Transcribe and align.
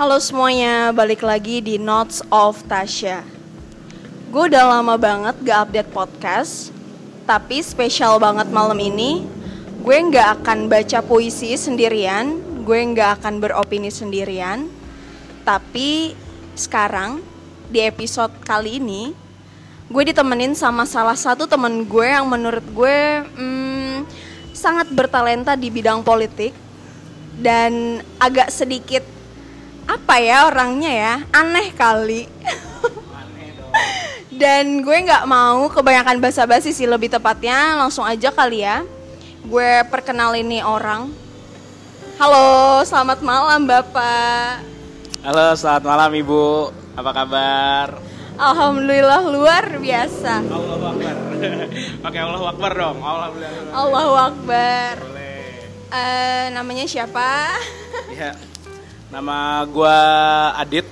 Halo 0.00 0.16
semuanya, 0.16 0.96
balik 0.96 1.20
lagi 1.20 1.60
di 1.60 1.76
Notes 1.76 2.24
of 2.32 2.56
Tasya. 2.64 3.20
Gue 4.32 4.48
udah 4.48 4.80
lama 4.80 4.96
banget 4.96 5.36
gak 5.44 5.68
update 5.68 5.92
podcast, 5.92 6.72
tapi 7.28 7.60
spesial 7.60 8.16
banget 8.16 8.48
malam 8.48 8.80
ini. 8.80 9.28
Gue 9.84 10.00
nggak 10.00 10.40
akan 10.40 10.72
baca 10.72 11.04
puisi 11.04 11.52
sendirian, 11.52 12.40
gue 12.64 12.80
nggak 12.80 13.20
akan 13.20 13.44
beropini 13.44 13.92
sendirian. 13.92 14.72
Tapi 15.44 16.16
sekarang 16.56 17.20
di 17.68 17.84
episode 17.84 18.32
kali 18.40 18.80
ini, 18.80 19.12
gue 19.92 20.02
ditemenin 20.08 20.56
sama 20.56 20.88
salah 20.88 21.12
satu 21.12 21.44
temen 21.44 21.84
gue 21.84 22.08
yang 22.08 22.24
menurut 22.24 22.64
gue 22.72 23.20
hmm, 23.36 24.08
sangat 24.56 24.88
bertalenta 24.96 25.52
di 25.60 25.68
bidang 25.68 26.00
politik 26.00 26.56
dan 27.36 28.00
agak 28.16 28.48
sedikit 28.48 29.19
apa 29.90 30.22
ya 30.22 30.46
orangnya 30.46 30.92
ya 30.94 31.14
aneh 31.34 31.74
kali 31.74 32.30
dan 34.30 34.86
gue 34.86 34.96
nggak 35.02 35.26
mau 35.26 35.66
kebanyakan 35.66 36.22
basa-basi 36.22 36.70
sih 36.70 36.86
lebih 36.86 37.10
tepatnya 37.10 37.74
langsung 37.74 38.06
aja 38.06 38.30
kali 38.30 38.62
ya 38.62 38.86
gue 39.42 39.70
perkenalin 39.90 40.46
nih 40.46 40.62
orang 40.62 41.10
halo 42.22 42.86
selamat 42.86 43.18
malam 43.18 43.66
bapak 43.66 44.70
Halo, 45.20 45.52
selamat 45.52 45.84
malam 45.84 46.16
Ibu. 46.16 46.72
Apa 46.96 47.12
kabar? 47.12 47.92
alhamdulillah 48.40 49.20
luar 49.28 49.76
biasa 49.76 50.40
Allahu 50.48 50.96
Akbar. 50.96 51.16
Oke, 52.08 52.18
Allahu 52.24 52.46
Akbar 52.48 52.70
dong. 52.72 52.98
Alhamdulillah. 53.04 53.76
Allahu 53.76 54.14
akbar 54.16 54.94
Boleh. 54.96 55.68
Eh, 55.92 56.44
namanya 56.56 56.88
siapa 56.88 57.52
Ya. 58.16 58.32
Nama 59.10 59.66
gua 59.66 59.98
Adit. 60.54 60.86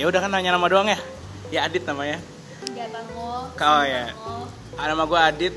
Ya 0.00 0.08
udah 0.08 0.24
kan 0.24 0.32
nanya 0.32 0.56
nama 0.56 0.64
doang 0.72 0.88
ya? 0.88 0.96
Ya 1.52 1.68
Adit 1.68 1.84
namanya. 1.84 2.16
lo 2.64 3.52
Oh 3.52 3.84
ya. 3.84 4.16
Nama 4.72 5.04
gua 5.04 5.28
Adit. 5.28 5.52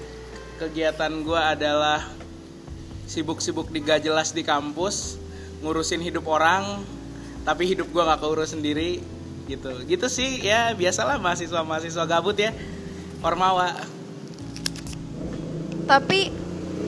Kegiatan 0.59 1.23
gua 1.23 1.55
adalah 1.55 2.03
sibuk-sibuk 3.07 3.71
di 3.71 3.79
gak 3.79 4.03
jelas 4.03 4.35
di 4.35 4.43
kampus, 4.43 5.15
ngurusin 5.63 6.03
hidup 6.03 6.27
orang, 6.27 6.83
tapi 7.47 7.71
hidup 7.71 7.87
gua 7.95 8.11
nggak 8.11 8.19
keurus 8.19 8.51
sendiri 8.51 8.99
gitu. 9.47 9.71
Gitu 9.87 10.07
sih 10.11 10.43
ya 10.43 10.75
biasalah 10.75 11.15
mahasiswa-mahasiswa 11.23 12.03
gabut 12.03 12.35
ya. 12.35 12.51
Ormawa. 13.23 13.71
tapi 15.83 16.31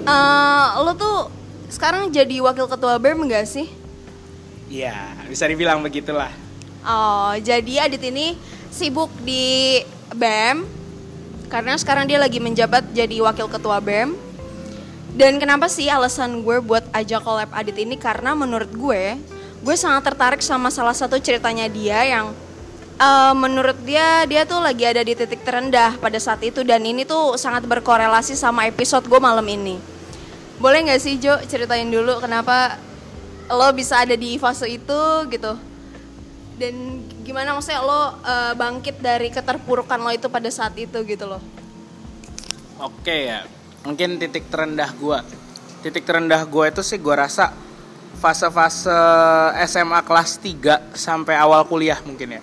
eh, 0.08 0.68
lo 0.80 0.96
tuh 0.96 1.28
sekarang 1.68 2.12
jadi 2.12 2.40
wakil 2.44 2.68
ketua 2.68 2.96
BEM 2.96 3.28
gak 3.28 3.44
sih 3.44 3.68
Iya, 4.76 5.16
bisa 5.32 5.48
dibilang 5.48 5.80
begitulah. 5.80 6.28
Oh, 6.84 7.32
jadi 7.40 7.88
Adit 7.88 8.04
ini 8.12 8.36
sibuk 8.68 9.08
di 9.24 9.80
BEM 10.12 10.68
karena 11.48 11.80
sekarang 11.80 12.04
dia 12.04 12.20
lagi 12.20 12.44
menjabat 12.44 12.92
jadi 12.92 13.24
wakil 13.24 13.48
ketua 13.48 13.80
BEM. 13.80 14.12
Dan 15.16 15.40
kenapa 15.40 15.72
sih 15.72 15.88
alasan 15.88 16.44
gue 16.44 16.60
buat 16.60 16.84
ajak 16.92 17.24
collab 17.24 17.48
Adit 17.56 17.80
ini 17.80 17.96
karena 17.96 18.36
menurut 18.36 18.68
gue, 18.76 19.16
gue 19.64 19.76
sangat 19.80 20.12
tertarik 20.12 20.44
sama 20.44 20.68
salah 20.68 20.92
satu 20.92 21.16
ceritanya 21.24 21.72
dia 21.72 22.04
yang 22.04 22.36
eh, 23.00 23.32
menurut 23.32 23.80
dia 23.88 24.28
dia 24.28 24.44
tuh 24.44 24.60
lagi 24.60 24.84
ada 24.84 25.08
di 25.08 25.16
titik 25.16 25.40
terendah 25.48 25.96
pada 26.04 26.20
saat 26.20 26.44
itu 26.44 26.68
dan 26.68 26.84
ini 26.84 27.08
tuh 27.08 27.40
sangat 27.40 27.64
berkorelasi 27.64 28.36
sama 28.36 28.68
episode 28.68 29.08
gue 29.08 29.20
malam 29.24 29.48
ini. 29.48 29.80
Boleh 30.60 30.84
nggak 30.84 31.00
sih 31.00 31.16
Jo 31.16 31.40
ceritain 31.48 31.88
dulu 31.88 32.20
kenapa 32.20 32.76
lo 33.50 33.68
bisa 33.74 34.02
ada 34.02 34.16
di 34.18 34.38
fase 34.42 34.66
itu 34.70 35.02
gitu? 35.30 35.54
dan 36.56 37.04
gimana 37.28 37.52
maksudnya 37.52 37.84
lo 37.84 38.16
eh, 38.24 38.54
bangkit 38.56 39.04
dari 39.04 39.28
keterpurukan 39.28 40.00
lo 40.00 40.12
itu 40.16 40.32
pada 40.32 40.48
saat 40.48 40.72
itu 40.80 40.96
gitu 41.04 41.28
loh 41.28 41.44
Oke 42.76 43.32
ya, 43.32 43.48
mungkin 43.88 44.20
titik 44.20 44.52
terendah 44.52 44.92
gua. 45.00 45.24
Titik 45.80 46.04
terendah 46.04 46.44
gua 46.44 46.68
itu 46.68 46.84
sih 46.84 47.00
gua 47.00 47.24
rasa 47.24 47.56
fase-fase 48.20 48.92
SMA 49.64 50.04
kelas 50.04 50.44
3 50.44 50.92
sampai 50.92 51.40
awal 51.40 51.64
kuliah 51.72 51.96
mungkin 52.04 52.36
ya. 52.36 52.42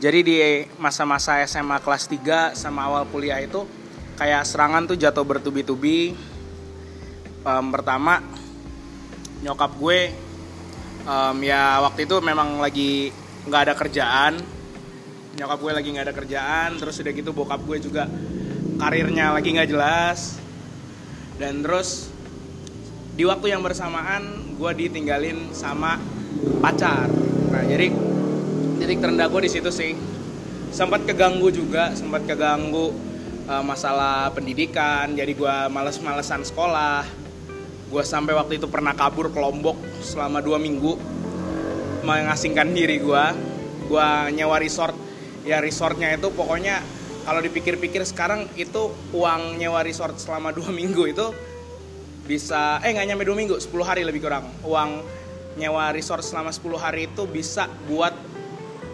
Jadi 0.00 0.18
di 0.24 0.36
masa-masa 0.80 1.44
SMA 1.44 1.84
kelas 1.84 2.08
3 2.08 2.56
sama 2.56 2.88
awal 2.88 3.04
kuliah 3.12 3.36
itu 3.44 3.68
kayak 4.16 4.48
serangan 4.48 4.88
tuh 4.88 4.96
jatuh 4.96 5.20
bertubi-tubi. 5.20 6.16
Em, 7.44 7.66
pertama 7.68 8.24
nyokap 9.44 9.68
gue 9.76 10.00
em, 11.08 11.36
ya 11.40 11.80
waktu 11.80 12.04
itu 12.04 12.20
memang 12.20 12.60
lagi 12.60 13.08
nggak 13.48 13.62
ada 13.64 13.74
kerjaan. 13.74 14.36
Nyokap 15.40 15.58
gue 15.58 15.72
lagi 15.72 15.88
nggak 15.94 16.06
ada 16.10 16.14
kerjaan 16.14 16.70
terus 16.76 17.00
udah 17.00 17.12
gitu 17.16 17.30
bokap 17.32 17.64
gue 17.64 17.78
juga 17.80 18.04
karirnya 18.76 19.32
lagi 19.32 19.56
nggak 19.56 19.68
jelas. 19.72 20.36
Dan 21.40 21.64
terus 21.64 22.12
di 23.16 23.24
waktu 23.24 23.56
yang 23.56 23.64
bersamaan 23.64 24.54
gue 24.54 24.70
ditinggalin 24.76 25.50
sama 25.56 25.96
pacar. 26.60 27.08
Nah 27.48 27.64
jadi 27.64 27.88
titik 28.78 28.98
terendah 29.00 29.26
gue 29.32 29.40
di 29.48 29.50
situ 29.50 29.70
sih. 29.72 29.96
Sempat 30.68 31.08
keganggu 31.08 31.48
juga 31.48 31.96
sempat 31.96 32.28
keganggu 32.28 32.92
eh, 33.48 33.64
masalah 33.64 34.28
pendidikan 34.36 35.16
jadi 35.16 35.32
gue 35.32 35.56
males-malesan 35.72 36.44
sekolah 36.44 37.17
gue 37.88 38.04
sampai 38.04 38.36
waktu 38.36 38.60
itu 38.60 38.68
pernah 38.68 38.92
kabur 38.92 39.32
ke 39.32 39.40
Lombok 39.40 39.76
selama 40.04 40.44
dua 40.44 40.60
minggu 40.60 41.00
mengasingkan 42.04 42.72
diri 42.72 43.00
gue 43.00 43.24
gue 43.88 44.08
nyewa 44.36 44.60
resort. 44.60 44.92
Ya 45.48 45.64
resortnya 45.64 46.12
itu 46.12 46.28
pokoknya 46.28 46.84
kalau 47.24 47.40
dipikir-pikir 47.40 48.04
sekarang 48.04 48.44
itu 48.60 48.92
uang 49.16 49.56
nyewa 49.56 49.80
resort 49.80 50.20
selama 50.20 50.52
dua 50.52 50.68
minggu 50.78 51.08
itu 51.08 51.26
bisa 52.28 52.84
eh 52.84 52.92
nggak 52.92 53.08
nyampe 53.08 53.24
dua 53.24 53.36
minggu 53.40 53.56
10 53.56 53.72
hari 53.88 54.04
lebih 54.04 54.20
kurang. 54.20 54.52
Uang 54.68 55.00
nyewa 55.56 55.88
resort 55.96 56.20
selama 56.20 56.52
10 56.52 56.76
hari 56.76 57.08
itu 57.08 57.24
bisa 57.24 57.72
buat 57.88 58.12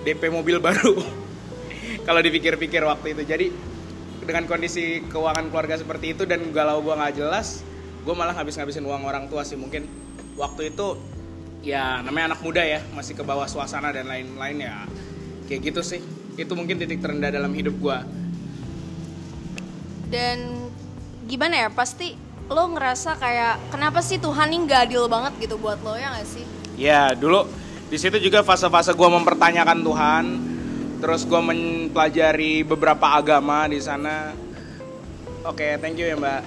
DP 0.06 0.30
mobil 0.30 0.62
baru. 0.70 0.94
Kalau 2.06 2.20
dipikir-pikir 2.22 2.86
waktu 2.86 3.18
itu. 3.18 3.22
Jadi 3.26 3.46
dengan 4.22 4.46
kondisi 4.46 5.02
keuangan 5.10 5.50
keluarga 5.50 5.74
seperti 5.74 6.14
itu 6.14 6.22
dan 6.24 6.54
galau 6.54 6.78
gue 6.80 6.94
nggak 6.94 7.18
jelas 7.18 7.73
gue 8.04 8.14
malah 8.14 8.36
ngabis-ngabisin 8.36 8.84
uang 8.84 9.02
orang 9.08 9.26
tua 9.32 9.42
sih. 9.42 9.56
Mungkin 9.56 9.88
waktu 10.36 10.70
itu 10.70 11.00
ya 11.64 12.04
namanya 12.04 12.36
anak 12.36 12.40
muda 12.44 12.60
ya 12.60 12.84
masih 12.92 13.16
ke 13.16 13.24
bawah 13.24 13.48
suasana 13.48 13.90
dan 13.90 14.06
lain-lain 14.06 14.68
ya. 14.68 14.84
Kayak 15.48 15.72
gitu 15.72 15.80
sih. 15.80 16.00
Itu 16.36 16.52
mungkin 16.52 16.76
titik 16.76 17.00
terendah 17.00 17.32
dalam 17.32 17.50
hidup 17.56 17.74
gue 17.80 17.98
dan 20.14 20.70
gimana 21.26 21.66
ya 21.66 21.68
pasti 21.74 22.14
lo 22.46 22.70
ngerasa 22.70 23.18
kayak 23.18 23.74
kenapa 23.74 23.98
sih 23.98 24.22
Tuhan 24.22 24.54
ini 24.54 24.62
nggak 24.68 24.80
adil 24.86 25.10
banget 25.10 25.32
gitu 25.42 25.58
buat 25.58 25.82
lo 25.82 25.98
ya 25.98 26.14
gak 26.14 26.28
sih? 26.28 26.44
Ya 26.78 27.10
dulu 27.18 27.50
di 27.90 27.98
situ 27.98 28.22
juga 28.22 28.46
fase-fase 28.46 28.94
gue 28.94 29.08
mempertanyakan 29.10 29.78
Tuhan. 29.82 30.24
Terus 31.02 31.26
gue 31.26 31.40
mempelajari 31.40 32.62
beberapa 32.64 33.10
agama 33.10 33.66
di 33.66 33.82
sana. 33.82 34.30
Oke 35.42 35.80
thank 35.82 35.98
you 35.98 36.06
ya 36.06 36.14
mbak 36.14 36.40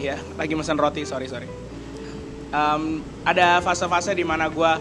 ya 0.00 0.16
lagi 0.40 0.56
mesen 0.56 0.80
roti 0.80 1.04
sorry 1.04 1.28
sorry. 1.28 1.46
Em, 2.50 3.04
ada 3.22 3.62
fase-fase 3.62 4.10
di 4.16 4.26
mana 4.26 4.50
gue 4.50 4.72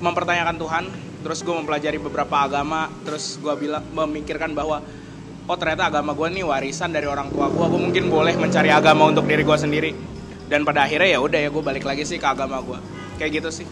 mempertanyakan 0.00 0.56
Tuhan 0.56 0.84
terus 1.20 1.44
gue 1.44 1.52
mempelajari 1.52 1.98
beberapa 2.00 2.46
agama 2.46 2.88
terus 3.04 3.36
gue 3.42 3.52
bilang 3.58 3.84
memikirkan 3.92 4.56
bahwa 4.56 4.80
oh 5.44 5.56
ternyata 5.58 5.92
agama 5.92 6.16
gue 6.16 6.28
nih 6.40 6.44
warisan 6.46 6.94
dari 6.94 7.04
orang 7.04 7.28
tua 7.28 7.52
gue 7.52 7.66
gue 7.66 7.80
mungkin 7.80 8.08
boleh 8.08 8.38
mencari 8.40 8.72
agama 8.72 9.10
untuk 9.10 9.26
diri 9.28 9.42
gue 9.44 9.58
sendiri. 9.58 9.92
Dan 10.44 10.62
pada 10.62 10.84
akhirnya 10.84 11.16
ya 11.16 11.20
udah 11.24 11.40
ya 11.40 11.48
gue 11.48 11.62
balik 11.64 11.84
lagi 11.88 12.04
sih 12.04 12.20
ke 12.20 12.28
agama 12.28 12.60
gue 12.62 12.78
kayak 13.20 13.42
gitu 13.42 13.50
sih. 13.50 13.66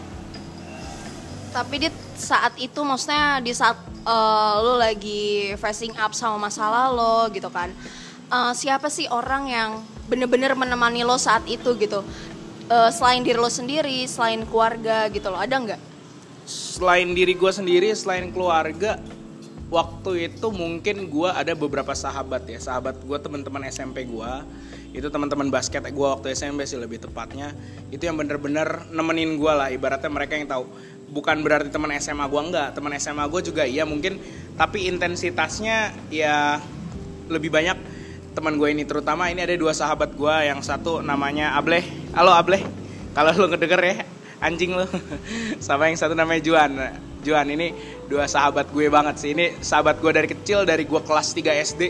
Tapi 1.53 1.75
di 1.85 1.89
saat 2.17 2.53
itu 2.57 2.81
maksudnya 2.81 3.41
di 3.41 3.53
saat 3.53 3.77
eh, 4.03 4.55
lo 4.61 4.77
lagi 4.77 5.53
facing 5.57 5.95
up 5.97 6.13
sama 6.13 6.49
masalah 6.49 6.91
lo 6.91 7.29
gitu 7.31 7.49
kan 7.49 7.71
eh, 8.29 8.53
siapa 8.53 8.91
sih 8.91 9.07
orang 9.09 9.43
yang 9.49 9.71
bener-bener 10.07 10.51
menemani 10.55 11.07
lo 11.07 11.15
saat 11.15 11.47
itu 11.47 11.75
gitu. 11.79 12.03
Eh, 12.71 12.89
selain 12.95 13.21
diri 13.21 13.35
lo 13.35 13.51
sendiri 13.51 14.07
selain 14.07 14.47
keluarga 14.47 15.11
gitu 15.11 15.27
loh 15.27 15.39
ada 15.39 15.55
nggak? 15.59 15.81
Selain 16.47 17.11
diri 17.11 17.35
gue 17.35 17.51
sendiri 17.51 17.91
selain 17.95 18.31
keluarga 18.31 18.99
waktu 19.67 20.29
itu 20.31 20.47
mungkin 20.53 21.11
gue 21.11 21.29
ada 21.29 21.51
beberapa 21.55 21.91
sahabat 21.91 22.47
ya. 22.47 22.59
Sahabat 22.59 22.99
gue 23.03 23.17
teman-teman 23.19 23.67
SMP 23.67 24.07
gue 24.07 24.31
itu 24.93 25.09
teman-teman 25.09 25.49
basket 25.49 25.83
gue 25.89 26.07
waktu 26.07 26.31
SMP 26.37 26.63
sih 26.63 26.79
lebih 26.79 27.03
tepatnya. 27.03 27.51
Itu 27.91 28.07
yang 28.07 28.15
bener-bener 28.15 28.87
nemenin 28.95 29.35
gue 29.35 29.51
lah 29.51 29.67
ibaratnya 29.67 30.11
mereka 30.11 30.39
yang 30.39 30.47
tahu. 30.47 30.63
Bukan 31.13 31.45
berarti 31.45 31.69
teman 31.69 31.93
SMA 31.99 32.25
gue 32.25 32.41
enggak 32.41 32.69
teman 32.73 32.95
SMA 32.95 33.25
gue 33.27 33.41
juga 33.43 33.63
iya 33.67 33.83
mungkin. 33.83 34.23
Tapi 34.55 34.87
intensitasnya 34.87 35.91
ya 36.13 36.63
lebih 37.27 37.51
banyak 37.51 37.92
teman 38.33 38.57
gue 38.57 38.69
ini 38.73 38.83
terutama 38.83 39.29
ini 39.29 39.45
ada 39.45 39.53
dua 39.53 39.77
sahabat 39.77 40.17
gue 40.17 40.35
yang 40.49 40.59
satu 40.65 41.05
namanya 41.05 41.53
Ableh. 41.53 41.85
Halo 42.17 42.33
Ableh. 42.33 42.65
Kalau 43.13 43.29
lo 43.37 43.45
ngedenger 43.45 43.81
ya 43.85 43.95
anjing 44.41 44.73
lo 44.73 44.89
sama 45.65 45.87
yang 45.87 45.97
satu 46.01 46.17
namanya 46.17 46.41
Juan. 46.41 46.71
Juan 47.21 47.47
ini 47.53 47.71
dua 48.09 48.25
sahabat 48.25 48.73
gue 48.73 48.89
banget 48.89 49.15
sih. 49.21 49.37
Ini 49.37 49.61
sahabat 49.61 50.01
gue 50.01 50.11
dari 50.11 50.27
kecil 50.27 50.65
dari 50.65 50.83
gue 50.83 51.01
kelas 51.05 51.37
3 51.37 51.45
SD 51.61 51.81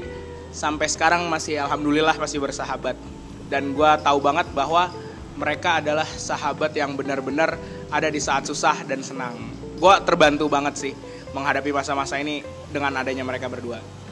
sampai 0.53 0.85
sekarang 0.91 1.25
masih 1.31 1.63
alhamdulillah 1.63 2.19
masih 2.19 2.43
bersahabat. 2.43 2.99
Dan 3.47 3.71
gue 3.71 3.91
tahu 4.03 4.19
banget 4.19 4.51
bahwa 4.51 4.91
mereka 5.39 5.79
adalah 5.79 6.05
sahabat 6.05 6.75
yang 6.75 6.93
benar-benar 6.93 7.55
ada 7.87 8.11
di 8.11 8.19
saat 8.19 8.43
susah 8.45 8.83
dan 8.83 8.99
senang. 8.99 9.33
Gue 9.79 9.95
terbantu 10.03 10.51
banget 10.51 10.75
sih 10.75 10.93
menghadapi 11.31 11.71
masa-masa 11.71 12.19
ini 12.19 12.43
dengan 12.69 12.93
adanya 12.99 13.25
mereka 13.25 13.49
berdua 13.49 14.02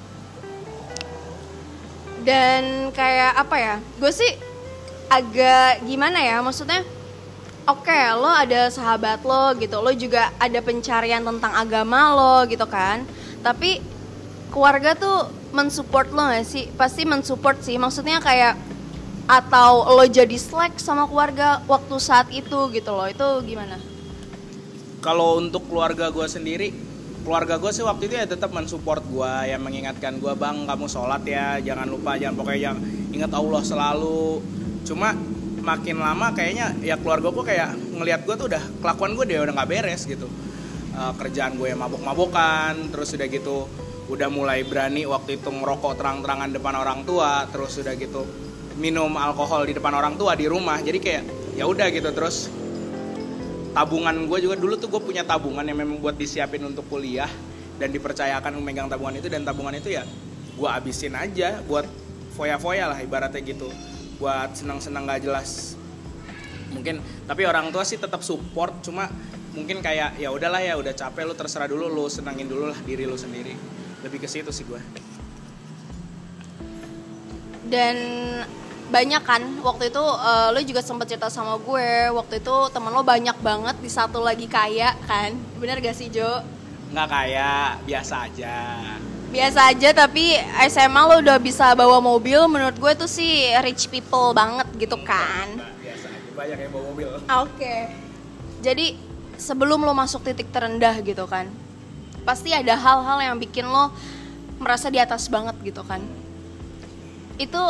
dan 2.22 2.94
kayak 2.94 3.34
apa 3.38 3.56
ya 3.58 3.76
gue 3.98 4.12
sih 4.14 4.32
agak 5.12 5.84
gimana 5.84 6.24
ya 6.24 6.40
maksudnya 6.40 6.88
oke 7.68 7.86
okay, 7.86 8.16
lo 8.16 8.32
ada 8.32 8.72
sahabat 8.72 9.22
lo 9.22 9.54
gitu 9.60 9.78
lo 9.84 9.92
juga 9.94 10.34
ada 10.40 10.60
pencarian 10.64 11.22
tentang 11.22 11.54
agama 11.54 12.16
lo 12.16 12.36
gitu 12.50 12.66
kan. 12.66 13.06
Tapi 13.42 13.82
keluarga 14.54 14.94
tuh 14.94 15.30
mensupport 15.52 16.08
lo 16.14 16.24
gak 16.32 16.46
sih? 16.48 16.66
Pasti 16.78 17.04
mensupport 17.06 17.58
sih 17.62 17.76
maksudnya 17.78 18.22
kayak 18.22 18.58
atau 19.30 19.96
lo 19.96 20.06
jadi 20.10 20.36
slack 20.36 20.82
sama 20.82 21.06
keluarga 21.08 21.62
waktu 21.70 21.96
saat 22.02 22.28
itu 22.34 22.70
gitu 22.74 22.92
loh 22.92 23.08
itu 23.08 23.28
gimana? 23.46 23.78
Kalau 25.02 25.42
untuk 25.42 25.66
keluarga 25.66 26.14
gue 26.14 26.28
sendiri 26.30 26.91
keluarga 27.22 27.62
gue 27.62 27.72
sih 27.72 27.86
waktu 27.86 28.10
itu 28.10 28.16
ya 28.18 28.26
tetap 28.26 28.50
mensupport 28.50 29.02
gue 29.06 29.34
ya 29.54 29.58
mengingatkan 29.62 30.18
gue 30.18 30.34
bang 30.34 30.66
kamu 30.66 30.86
sholat 30.90 31.22
ya 31.24 31.62
jangan 31.62 31.86
lupa 31.86 32.18
jangan 32.18 32.36
pokoknya 32.42 32.62
yang 32.74 32.78
ingat 33.14 33.32
Allah 33.32 33.62
selalu. 33.62 34.42
Cuma 34.82 35.14
makin 35.62 36.02
lama 36.02 36.34
kayaknya 36.34 36.74
ya 36.82 36.98
keluarga 36.98 37.30
gue 37.30 37.46
kayak 37.46 37.70
ngelihat 38.02 38.22
gue 38.26 38.36
tuh 38.36 38.48
udah 38.50 38.64
kelakuan 38.82 39.14
gue 39.14 39.26
dia 39.30 39.40
udah 39.46 39.54
nggak 39.54 39.70
beres 39.70 40.04
gitu. 40.10 40.26
Uh, 40.92 41.14
kerjaan 41.16 41.56
gue 41.56 41.72
yang 41.72 41.80
mabuk-mabukan 41.80 42.76
terus 42.92 43.16
udah 43.16 43.28
gitu 43.32 43.64
udah 44.12 44.28
mulai 44.28 44.68
berani 44.68 45.08
waktu 45.08 45.40
itu 45.40 45.48
ngerokok 45.48 45.96
terang-terangan 45.96 46.52
depan 46.52 46.76
orang 46.76 47.08
tua 47.08 47.48
terus 47.48 47.80
udah 47.80 47.96
gitu 47.96 48.28
minum 48.76 49.16
alkohol 49.16 49.64
di 49.64 49.78
depan 49.78 49.94
orang 49.96 50.18
tua 50.18 50.36
di 50.36 50.50
rumah. 50.50 50.82
Jadi 50.82 51.00
kayak 51.00 51.24
ya 51.56 51.70
udah 51.70 51.88
gitu 51.94 52.10
terus 52.12 52.50
tabungan 53.72 54.16
gue 54.28 54.40
juga 54.44 54.56
dulu 54.60 54.76
tuh 54.76 54.92
gue 54.92 55.02
punya 55.02 55.24
tabungan 55.24 55.64
yang 55.64 55.80
memang 55.80 55.98
buat 56.04 56.16
disiapin 56.16 56.64
untuk 56.68 56.88
kuliah 56.92 57.30
dan 57.80 57.90
dipercayakan 57.90 58.60
memegang 58.60 58.92
tabungan 58.92 59.18
itu 59.18 59.28
dan 59.32 59.48
tabungan 59.48 59.74
itu 59.76 59.96
ya 59.96 60.04
gue 60.56 60.70
abisin 60.70 61.16
aja 61.16 61.64
buat 61.66 61.88
foya-foya 62.36 62.92
lah 62.92 63.00
ibaratnya 63.00 63.42
gitu. 63.44 63.72
Buat 64.22 64.54
senang-senang 64.54 65.10
gak 65.10 65.26
jelas. 65.26 65.74
Mungkin 66.72 67.02
tapi 67.26 67.44
orang 67.50 67.74
tua 67.74 67.82
sih 67.82 67.98
tetap 67.98 68.22
support 68.22 68.86
cuma 68.86 69.10
mungkin 69.52 69.84
kayak 69.84 70.16
ya 70.22 70.32
udahlah 70.32 70.64
ya 70.64 70.80
udah 70.80 70.94
capek 70.96 71.28
lu 71.28 71.36
terserah 71.36 71.68
dulu 71.68 71.92
lu 71.92 72.06
senangin 72.08 72.48
dulu 72.48 72.70
lah 72.72 72.80
diri 72.86 73.10
lu 73.10 73.18
sendiri. 73.18 73.58
Lebih 74.06 74.24
ke 74.24 74.28
situ 74.30 74.54
sih 74.54 74.64
gue 74.68 74.82
dan 77.72 77.96
banyak 78.92 79.24
kan. 79.24 79.42
Waktu 79.64 79.90
itu 79.90 80.04
uh, 80.04 80.52
lo 80.52 80.60
juga 80.62 80.84
sempat 80.84 81.08
cerita 81.08 81.32
sama 81.32 81.56
gue. 81.58 82.12
Waktu 82.12 82.44
itu 82.44 82.56
temen 82.76 82.92
lo 82.92 83.02
banyak 83.02 83.38
banget 83.40 83.76
di 83.80 83.88
satu 83.88 84.20
lagi 84.20 84.46
kaya 84.46 84.92
kan? 85.08 85.32
Bener 85.58 85.80
gak 85.80 85.96
sih 85.96 86.12
Jo? 86.12 86.44
Nggak 86.92 87.08
kaya 87.08 87.80
biasa 87.88 88.28
aja. 88.28 88.58
Biasa 89.32 89.60
aja 89.72 89.90
tapi 89.96 90.36
SMA 90.68 91.02
lo 91.08 91.24
udah 91.24 91.40
bisa 91.40 91.72
bawa 91.72 92.04
mobil. 92.04 92.44
Menurut 92.52 92.76
gue 92.76 92.94
tuh 93.00 93.08
sih 93.08 93.56
rich 93.64 93.88
people 93.88 94.36
banget 94.36 94.68
gitu 94.76 95.00
kan. 95.08 95.48
Biasa 95.80 96.06
aja. 96.12 96.30
Banyak 96.36 96.58
yang 96.60 96.72
bawa 96.76 96.84
mobil. 96.92 97.10
Oke. 97.16 97.26
Okay. 97.56 97.82
jadi 98.62 98.94
sebelum 99.42 99.82
lo 99.82 99.96
masuk 99.98 100.22
titik 100.22 100.54
terendah 100.54 100.94
gitu 101.02 101.26
kan 101.26 101.50
pasti 102.22 102.54
ada 102.54 102.78
hal-hal 102.78 103.20
yang 103.22 103.38
bikin 103.38 103.66
lo 103.66 103.90
merasa 104.62 104.94
di 104.94 105.02
atas 105.02 105.26
banget 105.26 105.58
gitu 105.66 105.82
kan. 105.82 106.02
Itu 107.42 107.62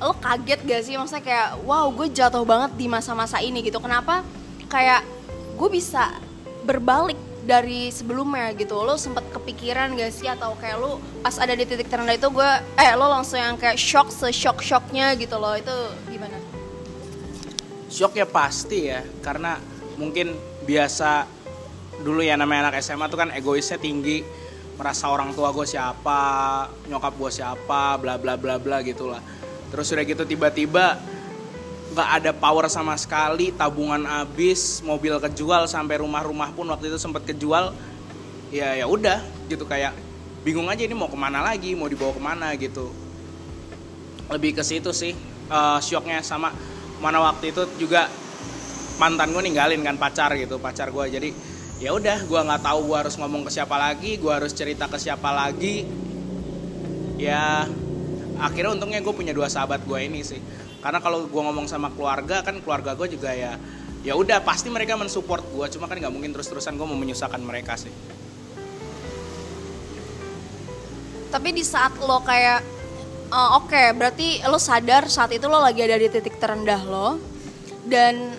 lo 0.00 0.16
kaget 0.16 0.60
gak 0.64 0.82
sih? 0.82 0.96
Maksudnya 0.96 1.22
kayak 1.22 1.48
wow 1.68 1.92
gue 1.92 2.08
jatuh 2.08 2.42
banget 2.42 2.72
di 2.80 2.88
masa-masa 2.88 3.38
ini 3.44 3.60
gitu. 3.60 3.78
Kenapa? 3.78 4.24
Kayak 4.72 5.04
gue 5.60 5.68
bisa 5.68 6.16
berbalik 6.64 7.20
dari 7.44 7.92
sebelumnya 7.92 8.56
gitu. 8.56 8.80
Lo 8.80 8.96
sempet 8.96 9.28
kepikiran 9.28 9.92
gak 10.00 10.12
sih? 10.16 10.26
Atau 10.26 10.56
kayak 10.56 10.80
lo 10.80 10.96
pas 11.20 11.36
ada 11.36 11.52
di 11.52 11.68
titik 11.68 11.92
terendah 11.92 12.16
itu 12.16 12.28
gue 12.32 12.50
eh 12.80 12.90
lo 12.96 13.12
langsung 13.12 13.36
yang 13.36 13.60
kayak 13.60 13.76
shock 13.76 14.08
se 14.08 14.32
shock 14.32 14.64
shocknya 14.64 15.12
gitu 15.20 15.36
loh. 15.36 15.52
Itu 15.52 15.76
gimana? 16.08 16.40
Shock 17.92 18.16
ya 18.16 18.24
pasti 18.24 18.88
ya. 18.88 19.04
Karena 19.20 19.60
mungkin 20.00 20.32
biasa 20.64 21.28
dulu 22.00 22.24
ya 22.24 22.40
namanya 22.40 22.72
anak 22.72 22.80
SMA 22.80 23.04
tuh 23.12 23.20
kan 23.20 23.28
egoisnya 23.36 23.76
tinggi. 23.76 24.24
Merasa 24.80 25.12
orang 25.12 25.36
tua 25.36 25.52
gue 25.52 25.68
siapa 25.68 26.20
nyokap 26.88 27.12
gue 27.20 27.28
siapa 27.28 28.00
bla 28.00 28.16
bla 28.16 28.40
bla 28.40 28.56
bla 28.56 28.80
gitulah 28.80 29.20
terus 29.70 29.90
udah 29.94 30.04
gitu 30.04 30.22
tiba-tiba 30.26 30.98
nggak 31.90 32.08
ada 32.22 32.30
power 32.30 32.70
sama 32.70 32.94
sekali 32.94 33.50
tabungan 33.50 34.06
habis 34.06 34.78
mobil 34.86 35.18
kejual 35.18 35.66
sampai 35.66 35.98
rumah-rumah 35.98 36.54
pun 36.54 36.66
waktu 36.70 36.90
itu 36.90 36.98
sempat 36.98 37.26
kejual. 37.26 37.74
Ya 38.50 38.74
ya 38.74 38.86
udah 38.86 39.22
gitu 39.46 39.62
kayak 39.62 39.94
bingung 40.42 40.66
aja 40.66 40.82
ini 40.82 40.94
mau 40.94 41.06
ke 41.06 41.14
mana 41.14 41.38
lagi 41.38 41.74
mau 41.78 41.86
dibawa 41.86 42.14
ke 42.14 42.22
mana 42.22 42.46
gitu. 42.58 42.90
Lebih 44.30 44.58
ke 44.58 44.62
situ 44.62 44.90
sih 44.94 45.14
uh, 45.50 45.78
shocknya 45.82 46.22
sama 46.22 46.54
mana 47.02 47.18
waktu 47.22 47.50
itu 47.50 47.66
juga 47.78 48.06
mantan 49.02 49.34
gue 49.34 49.42
ninggalin 49.42 49.80
kan 49.80 49.96
pacar 49.96 50.36
gitu 50.36 50.60
pacar 50.60 50.92
gue 50.92 51.04
jadi 51.08 51.30
ya 51.80 51.96
udah 51.96 52.28
gue 52.28 52.40
nggak 52.44 52.60
tahu 52.60 52.92
gue 52.92 52.96
harus 53.00 53.16
ngomong 53.16 53.48
ke 53.48 53.50
siapa 53.50 53.72
lagi 53.80 54.20
gue 54.20 54.30
harus 54.30 54.54
cerita 54.54 54.86
ke 54.86 54.98
siapa 54.98 55.30
lagi. 55.34 55.86
Ya 57.20 57.68
akhirnya 58.40 58.74
untungnya 58.74 59.04
gue 59.04 59.14
punya 59.14 59.36
dua 59.36 59.46
sahabat 59.46 59.84
gue 59.84 59.98
ini 60.00 60.24
sih. 60.24 60.40
Karena 60.80 60.98
kalau 60.98 61.28
gue 61.28 61.42
ngomong 61.44 61.68
sama 61.68 61.92
keluarga 61.92 62.40
kan 62.40 62.58
keluarga 62.64 62.96
gue 62.96 63.12
juga 63.12 63.30
ya 63.36 63.60
ya 64.00 64.16
udah 64.16 64.40
pasti 64.40 64.72
mereka 64.72 64.96
mensupport 64.96 65.44
gue. 65.44 65.66
Cuma 65.76 65.86
kan 65.86 66.00
nggak 66.00 66.12
mungkin 66.12 66.32
terus-terusan 66.32 66.74
gue 66.74 66.86
mau 66.88 66.96
menyusahkan 66.96 67.40
mereka 67.44 67.76
sih. 67.76 67.92
Tapi 71.30 71.48
di 71.54 71.62
saat 71.62 71.94
lo 72.02 72.18
kayak 72.26 72.80
uh, 73.30 73.62
oke 73.62 73.70
okay, 73.70 73.94
berarti 73.94 74.42
lo 74.50 74.58
sadar 74.58 75.06
saat 75.06 75.30
itu 75.30 75.46
lo 75.46 75.62
lagi 75.62 75.80
ada 75.86 75.96
di 75.96 76.10
titik 76.10 76.36
terendah 76.36 76.82
lo 76.82 77.08
dan 77.86 78.34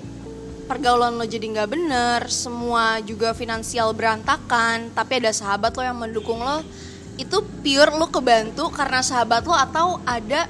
pergaulan 0.68 1.16
lo 1.16 1.26
jadi 1.26 1.44
nggak 1.44 1.70
bener 1.72 2.20
semua 2.28 3.00
juga 3.04 3.36
finansial 3.36 3.96
berantakan 3.96 4.92
tapi 4.92 5.24
ada 5.24 5.32
sahabat 5.32 5.76
lo 5.76 5.84
yang 5.84 6.00
mendukung 6.00 6.40
lo 6.40 6.64
itu 7.20 7.38
pure 7.64 7.92
lo 7.96 8.08
kebantu 8.08 8.72
karena 8.72 9.04
sahabat 9.04 9.44
lo 9.44 9.56
atau 9.56 10.00
ada 10.08 10.48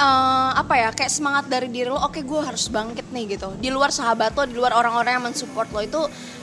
uh, 0.00 0.50
apa 0.56 0.74
ya 0.78 0.88
kayak 0.92 1.12
semangat 1.12 1.44
dari 1.48 1.68
diri 1.68 1.90
lo 1.92 2.00
oke 2.00 2.16
okay, 2.16 2.22
gue 2.24 2.40
harus 2.40 2.68
bangkit 2.72 3.12
nih 3.12 3.36
gitu. 3.36 3.52
Di 3.60 3.68
luar 3.68 3.92
sahabat 3.92 4.36
lo 4.36 4.44
di 4.48 4.56
luar 4.56 4.72
orang-orang 4.76 5.20
yang 5.20 5.24
mensupport 5.28 5.68
lo 5.72 5.80
itu 5.84 6.00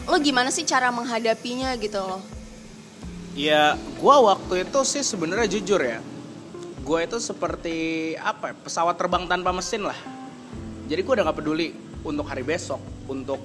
lo 0.10 0.16
gimana 0.22 0.50
sih 0.50 0.66
cara 0.66 0.90
menghadapinya 0.90 1.74
gitu 1.78 2.02
lo 2.02 2.20
ya 3.38 3.78
gue 3.78 4.16
waktu 4.20 4.68
itu 4.68 4.80
sih 4.84 5.06
sebenarnya 5.06 5.48
jujur 5.48 5.80
ya 5.80 6.04
gue 6.80 7.00
itu 7.06 7.18
seperti 7.22 7.78
apa 8.18 8.50
ya, 8.50 8.56
pesawat 8.66 8.98
terbang 8.98 9.30
tanpa 9.30 9.54
mesin 9.54 9.86
lah. 9.86 9.98
Jadi 10.90 11.06
gue 11.06 11.14
udah 11.14 11.22
nggak 11.30 11.38
peduli 11.38 11.70
untuk 12.02 12.26
hari 12.26 12.42
besok 12.42 12.82
untuk 13.06 13.38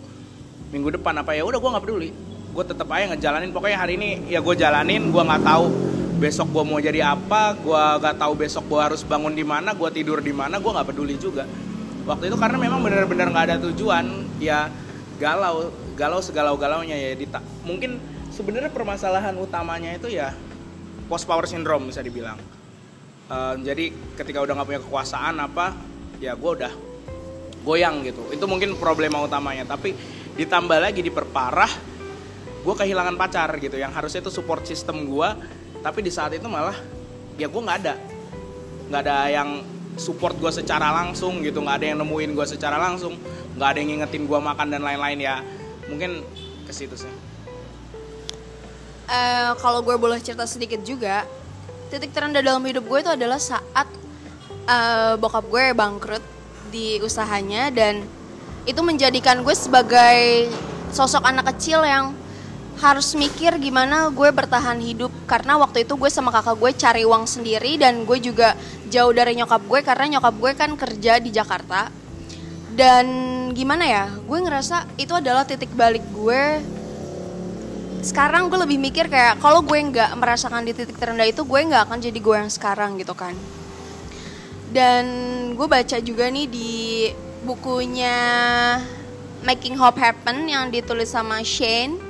minggu 0.72 0.96
depan 0.96 1.20
apa 1.20 1.36
ya 1.36 1.44
udah 1.44 1.58
gue 1.60 1.70
nggak 1.70 1.84
peduli 1.84 2.10
gue 2.54 2.64
tetap 2.64 2.86
aja 2.94 3.10
ngejalanin. 3.10 3.50
Pokoknya 3.50 3.78
hari 3.82 3.98
ini 3.98 4.30
ya 4.30 4.38
gue 4.38 4.54
jalanin 4.54 5.10
gue 5.10 5.22
nggak 5.22 5.42
tahu 5.42 5.66
besok 6.14 6.54
gue 6.54 6.62
mau 6.62 6.78
jadi 6.78 7.10
apa 7.10 7.58
gue 7.58 7.84
gak 8.00 8.16
tahu 8.22 8.32
besok 8.38 8.64
gue 8.70 8.80
harus 8.80 9.02
bangun 9.02 9.34
di 9.34 9.42
mana 9.42 9.74
gue 9.74 9.90
tidur 9.90 10.22
di 10.22 10.30
mana 10.30 10.62
gue 10.62 10.70
nggak 10.70 10.94
peduli 10.94 11.18
juga. 11.18 11.42
Waktu 12.06 12.30
itu 12.30 12.36
karena 12.38 12.56
memang 12.56 12.80
benar-benar 12.80 13.34
nggak 13.34 13.44
ada 13.50 13.56
tujuan 13.68 14.06
ya 14.38 14.70
galau 15.18 15.74
galau 15.98 16.22
segalau 16.22 16.54
galaunya 16.54 16.94
ya 16.94 17.14
Dita. 17.14 17.38
mungkin 17.62 18.02
sebenarnya 18.34 18.70
permasalahan 18.70 19.34
utamanya 19.38 19.94
itu 19.94 20.10
ya 20.10 20.34
post 21.06 21.26
power 21.26 21.50
syndrome 21.50 21.90
bisa 21.90 22.00
dibilang. 22.00 22.38
Uh, 23.24 23.56
jadi 23.64 23.88
ketika 24.20 24.44
udah 24.44 24.52
nggak 24.52 24.68
punya 24.68 24.80
kekuasaan 24.84 25.34
apa 25.40 25.74
ya 26.22 26.38
gue 26.38 26.50
udah 26.62 26.72
goyang 27.64 28.04
gitu. 28.04 28.22
Itu 28.30 28.44
mungkin 28.46 28.76
problema 28.76 29.18
utamanya. 29.24 29.64
Tapi 29.64 29.96
ditambah 30.36 30.78
lagi 30.78 31.00
diperparah 31.00 31.93
gue 32.64 32.74
kehilangan 32.74 33.20
pacar 33.20 33.52
gitu 33.60 33.76
yang 33.76 33.92
harusnya 33.92 34.24
itu 34.24 34.32
support 34.32 34.64
system 34.64 35.04
gue 35.04 35.28
tapi 35.84 36.00
di 36.00 36.08
saat 36.08 36.32
itu 36.32 36.48
malah 36.48 36.74
ya 37.36 37.46
gue 37.46 37.60
nggak 37.60 37.78
ada. 37.84 37.94
Nggak 38.88 39.00
ada 39.04 39.18
yang 39.28 39.48
support 40.00 40.34
gue 40.40 40.48
secara 40.48 40.90
langsung 40.90 41.44
gitu 41.44 41.60
nggak 41.60 41.76
ada 41.84 41.86
yang 41.92 41.98
nemuin 42.00 42.30
gue 42.32 42.46
secara 42.48 42.80
langsung 42.80 43.14
nggak 43.54 43.68
ada 43.68 43.78
yang 43.78 43.88
ngingetin 43.94 44.24
gue 44.24 44.38
makan 44.40 44.66
dan 44.72 44.80
lain-lain 44.80 45.20
ya. 45.20 45.36
Mungkin 45.92 46.24
ke 46.64 46.72
situ 46.72 46.96
sih. 46.96 47.12
Uh, 49.04 49.52
kalau 49.60 49.84
gue 49.84 50.00
boleh 50.00 50.16
cerita 50.24 50.48
sedikit 50.48 50.80
juga 50.80 51.28
titik 51.92 52.16
terendah 52.16 52.40
dalam 52.40 52.64
hidup 52.64 52.88
gue 52.88 52.98
itu 53.04 53.12
adalah 53.12 53.36
saat 53.36 53.84
uh, 54.64 55.20
bokap 55.20 55.44
gue 55.52 55.76
bangkrut 55.76 56.24
di 56.72 56.96
usahanya 57.04 57.68
dan 57.68 58.00
itu 58.64 58.80
menjadikan 58.80 59.44
gue 59.44 59.52
sebagai 59.52 60.48
sosok 60.88 61.28
anak 61.28 61.52
kecil 61.52 61.84
yang 61.84 62.16
harus 62.82 63.14
mikir 63.14 63.54
gimana 63.62 64.10
gue 64.10 64.30
bertahan 64.34 64.78
hidup. 64.82 65.12
Karena 65.26 65.58
waktu 65.58 65.86
itu 65.86 65.94
gue 65.94 66.10
sama 66.10 66.34
kakak 66.34 66.58
gue 66.58 66.70
cari 66.74 67.02
uang 67.06 67.24
sendiri 67.26 67.78
dan 67.78 68.02
gue 68.02 68.18
juga 68.18 68.58
jauh 68.90 69.14
dari 69.14 69.38
nyokap 69.38 69.62
gue 69.64 69.80
karena 69.82 70.18
nyokap 70.18 70.34
gue 70.34 70.52
kan 70.58 70.70
kerja 70.74 71.22
di 71.22 71.30
Jakarta. 71.30 71.88
Dan 72.74 73.06
gimana 73.54 73.86
ya 73.86 74.04
gue 74.10 74.38
ngerasa 74.38 74.98
itu 74.98 75.14
adalah 75.14 75.46
titik 75.46 75.70
balik 75.72 76.02
gue. 76.10 76.60
Sekarang 78.04 78.52
gue 78.52 78.58
lebih 78.60 78.76
mikir 78.76 79.08
kayak 79.08 79.40
kalau 79.40 79.64
gue 79.64 79.78
nggak 79.80 80.12
merasakan 80.20 80.66
di 80.66 80.76
titik 80.76 80.98
terendah 81.00 81.24
itu 81.24 81.40
gue 81.40 81.60
nggak 81.64 81.88
akan 81.88 81.98
jadi 82.02 82.18
gue 82.20 82.36
yang 82.36 82.52
sekarang 82.52 83.00
gitu 83.00 83.16
kan. 83.16 83.32
Dan 84.74 85.06
gue 85.54 85.66
baca 85.70 85.96
juga 86.02 86.26
nih 86.28 86.50
di 86.50 86.72
bukunya 87.46 88.16
Making 89.46 89.76
Hope 89.78 90.00
Happen 90.02 90.50
yang 90.50 90.68
ditulis 90.68 91.12
sama 91.14 91.40
Shane 91.46 92.03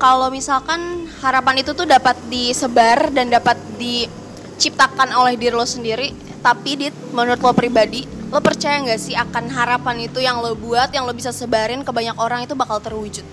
kalau 0.00 0.32
misalkan 0.32 1.04
harapan 1.20 1.60
itu 1.60 1.76
tuh 1.76 1.84
dapat 1.84 2.16
disebar 2.32 3.12
dan 3.12 3.28
dapat 3.28 3.60
diciptakan 3.76 5.12
oleh 5.12 5.36
diri 5.36 5.52
lo 5.52 5.68
sendiri 5.68 6.16
tapi 6.40 6.80
dit 6.80 6.94
menurut 7.12 7.36
lo 7.44 7.52
pribadi 7.52 8.08
lo 8.30 8.38
percaya 8.38 8.78
nggak 8.80 9.00
sih 9.02 9.12
akan 9.18 9.50
harapan 9.50 10.06
itu 10.06 10.22
yang 10.22 10.38
lo 10.38 10.54
buat 10.54 10.94
yang 10.94 11.04
lo 11.04 11.12
bisa 11.12 11.34
sebarin 11.34 11.82
ke 11.82 11.90
banyak 11.90 12.14
orang 12.14 12.46
itu 12.46 12.54
bakal 12.54 12.78
terwujud? 12.78 13.26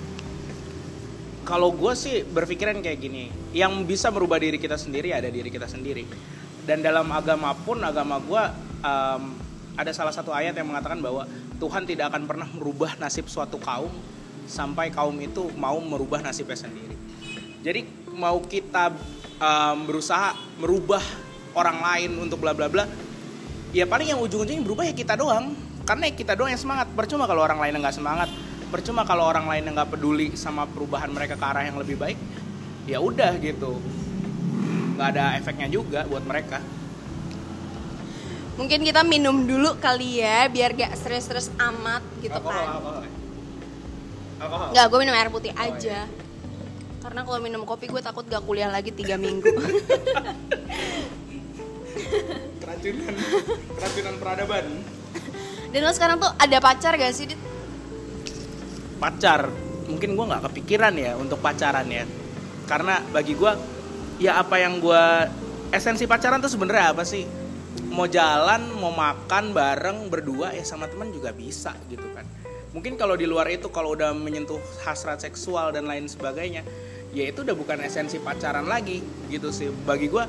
Kalau 1.48 1.72
gue 1.72 1.94
sih 1.96 2.28
berpikiran 2.28 2.82
kayak 2.84 3.00
gini 3.00 3.32
yang 3.56 3.86
bisa 3.88 4.12
merubah 4.12 4.42
diri 4.42 4.60
kita 4.60 4.76
sendiri 4.76 5.14
ada 5.16 5.30
diri 5.32 5.48
kita 5.48 5.70
sendiri. 5.70 6.04
Dan 6.68 6.84
dalam 6.84 7.08
agama 7.14 7.56
pun 7.56 7.80
agama 7.80 8.20
gue 8.20 8.44
um, 8.84 9.24
ada 9.78 9.92
salah 9.96 10.12
satu 10.12 10.34
ayat 10.36 10.58
yang 10.58 10.68
mengatakan 10.68 11.00
bahwa 11.00 11.24
Tuhan 11.62 11.88
tidak 11.88 12.12
akan 12.12 12.28
pernah 12.28 12.50
merubah 12.52 12.98
nasib 13.00 13.30
suatu 13.32 13.62
kaum 13.62 13.94
sampai 14.48 14.90
kaum 14.90 15.14
itu 15.20 15.52
mau 15.60 15.78
merubah 15.78 16.24
nasibnya 16.24 16.56
sendiri. 16.56 16.96
Jadi 17.62 17.84
mau 18.16 18.40
kita 18.40 18.96
um, 19.38 19.78
berusaha 19.86 20.34
merubah 20.58 21.04
orang 21.54 21.78
lain 21.84 22.12
untuk 22.18 22.40
bla 22.40 22.56
bla 22.56 22.72
bla 22.72 22.88
ya 23.76 23.84
paling 23.84 24.16
yang 24.16 24.20
ujung-ujungnya 24.24 24.64
berubah 24.64 24.88
ya 24.88 24.96
kita 24.96 25.20
doang. 25.20 25.54
Karena 25.88 26.12
ya 26.12 26.14
kita 26.16 26.36
doang 26.36 26.52
yang 26.52 26.60
semangat. 26.60 26.88
Percuma 26.92 27.28
kalau 27.28 27.44
orang 27.44 27.60
lain 27.60 27.80
nggak 27.80 27.96
semangat. 27.96 28.28
Percuma 28.68 29.08
kalau 29.08 29.24
orang 29.24 29.48
lain 29.48 29.72
nggak 29.72 29.88
peduli 29.96 30.36
sama 30.36 30.68
perubahan 30.68 31.08
mereka 31.12 31.40
ke 31.40 31.46
arah 31.46 31.64
yang 31.64 31.80
lebih 31.80 31.96
baik. 31.96 32.20
Ya 32.88 33.00
udah 33.00 33.36
gitu. 33.40 33.80
Nggak 35.00 35.08
ada 35.16 35.26
efeknya 35.40 35.68
juga 35.72 36.04
buat 36.08 36.24
mereka. 36.28 36.60
Mungkin 38.58 38.82
kita 38.82 39.06
minum 39.06 39.46
dulu 39.46 39.78
kali 39.78 40.18
ya 40.18 40.50
biar 40.50 40.74
gak 40.74 40.98
stres-stres 40.98 41.54
amat 41.62 42.02
gitu 42.26 42.34
kan. 42.42 42.66
alkohol. 42.82 43.17
Alkohol. 44.38 44.70
nggak 44.72 44.86
gue 44.86 45.00
minum 45.00 45.16
air 45.16 45.30
putih 45.30 45.52
Oh, 45.52 45.64
aja. 45.64 46.00
Iya. 46.00 46.26
karena 46.98 47.24
kalau 47.24 47.40
minum 47.40 47.62
kopi 47.64 47.88
gue 47.88 48.00
takut 48.00 48.24
gak 48.24 48.44
kuliah 48.44 48.68
lagi 48.68 48.92
tiga 48.92 49.16
minggu. 49.24 49.48
Keracunan. 52.60 53.16
Keracunan 53.74 54.16
peradaban. 54.18 54.66
Dan 55.68 55.80
lo 55.82 55.92
sekarang 55.92 56.18
tuh 56.18 56.32
ada 56.34 56.58
pacar 56.58 56.96
gak 56.96 57.12
sih 57.12 57.28
Dit? 57.28 57.40
pacar? 58.98 59.48
Mungkin 59.88 60.18
gue 60.18 60.26
nggak 60.26 60.52
kepikiran 60.52 60.94
ya 60.94 61.16
untuk 61.16 61.38
pacaran 61.38 61.86
ya. 61.86 62.04
Karena 62.66 63.00
bagi 63.08 63.34
gue 63.34 63.52
ya 64.18 64.42
apa 64.42 64.58
yang 64.58 64.82
gue 64.82 65.04
esensi 65.70 66.04
pacaran 66.04 66.42
tuh 66.42 66.50
sebenarnya 66.50 66.92
apa 66.92 67.06
sih? 67.06 67.24
Mau 67.88 68.04
jalan 68.04 68.74
mau 68.74 68.90
makan 68.90 69.54
bareng 69.54 70.10
berdua 70.10 70.52
ya 70.52 70.66
sama 70.66 70.90
teman 70.90 71.08
juga 71.08 71.32
bisa 71.32 71.72
gitu 71.88 72.04
kan 72.12 72.26
mungkin 72.78 72.94
kalau 72.94 73.18
di 73.18 73.26
luar 73.26 73.50
itu 73.50 73.74
kalau 73.74 73.98
udah 73.98 74.14
menyentuh 74.14 74.62
hasrat 74.86 75.18
seksual 75.26 75.74
dan 75.74 75.90
lain 75.90 76.06
sebagainya 76.06 76.62
ya 77.10 77.26
itu 77.26 77.42
udah 77.42 77.58
bukan 77.58 77.82
esensi 77.82 78.22
pacaran 78.22 78.70
lagi 78.70 79.02
gitu 79.34 79.50
sih. 79.50 79.74
Bagi 79.74 80.14
gue 80.14 80.22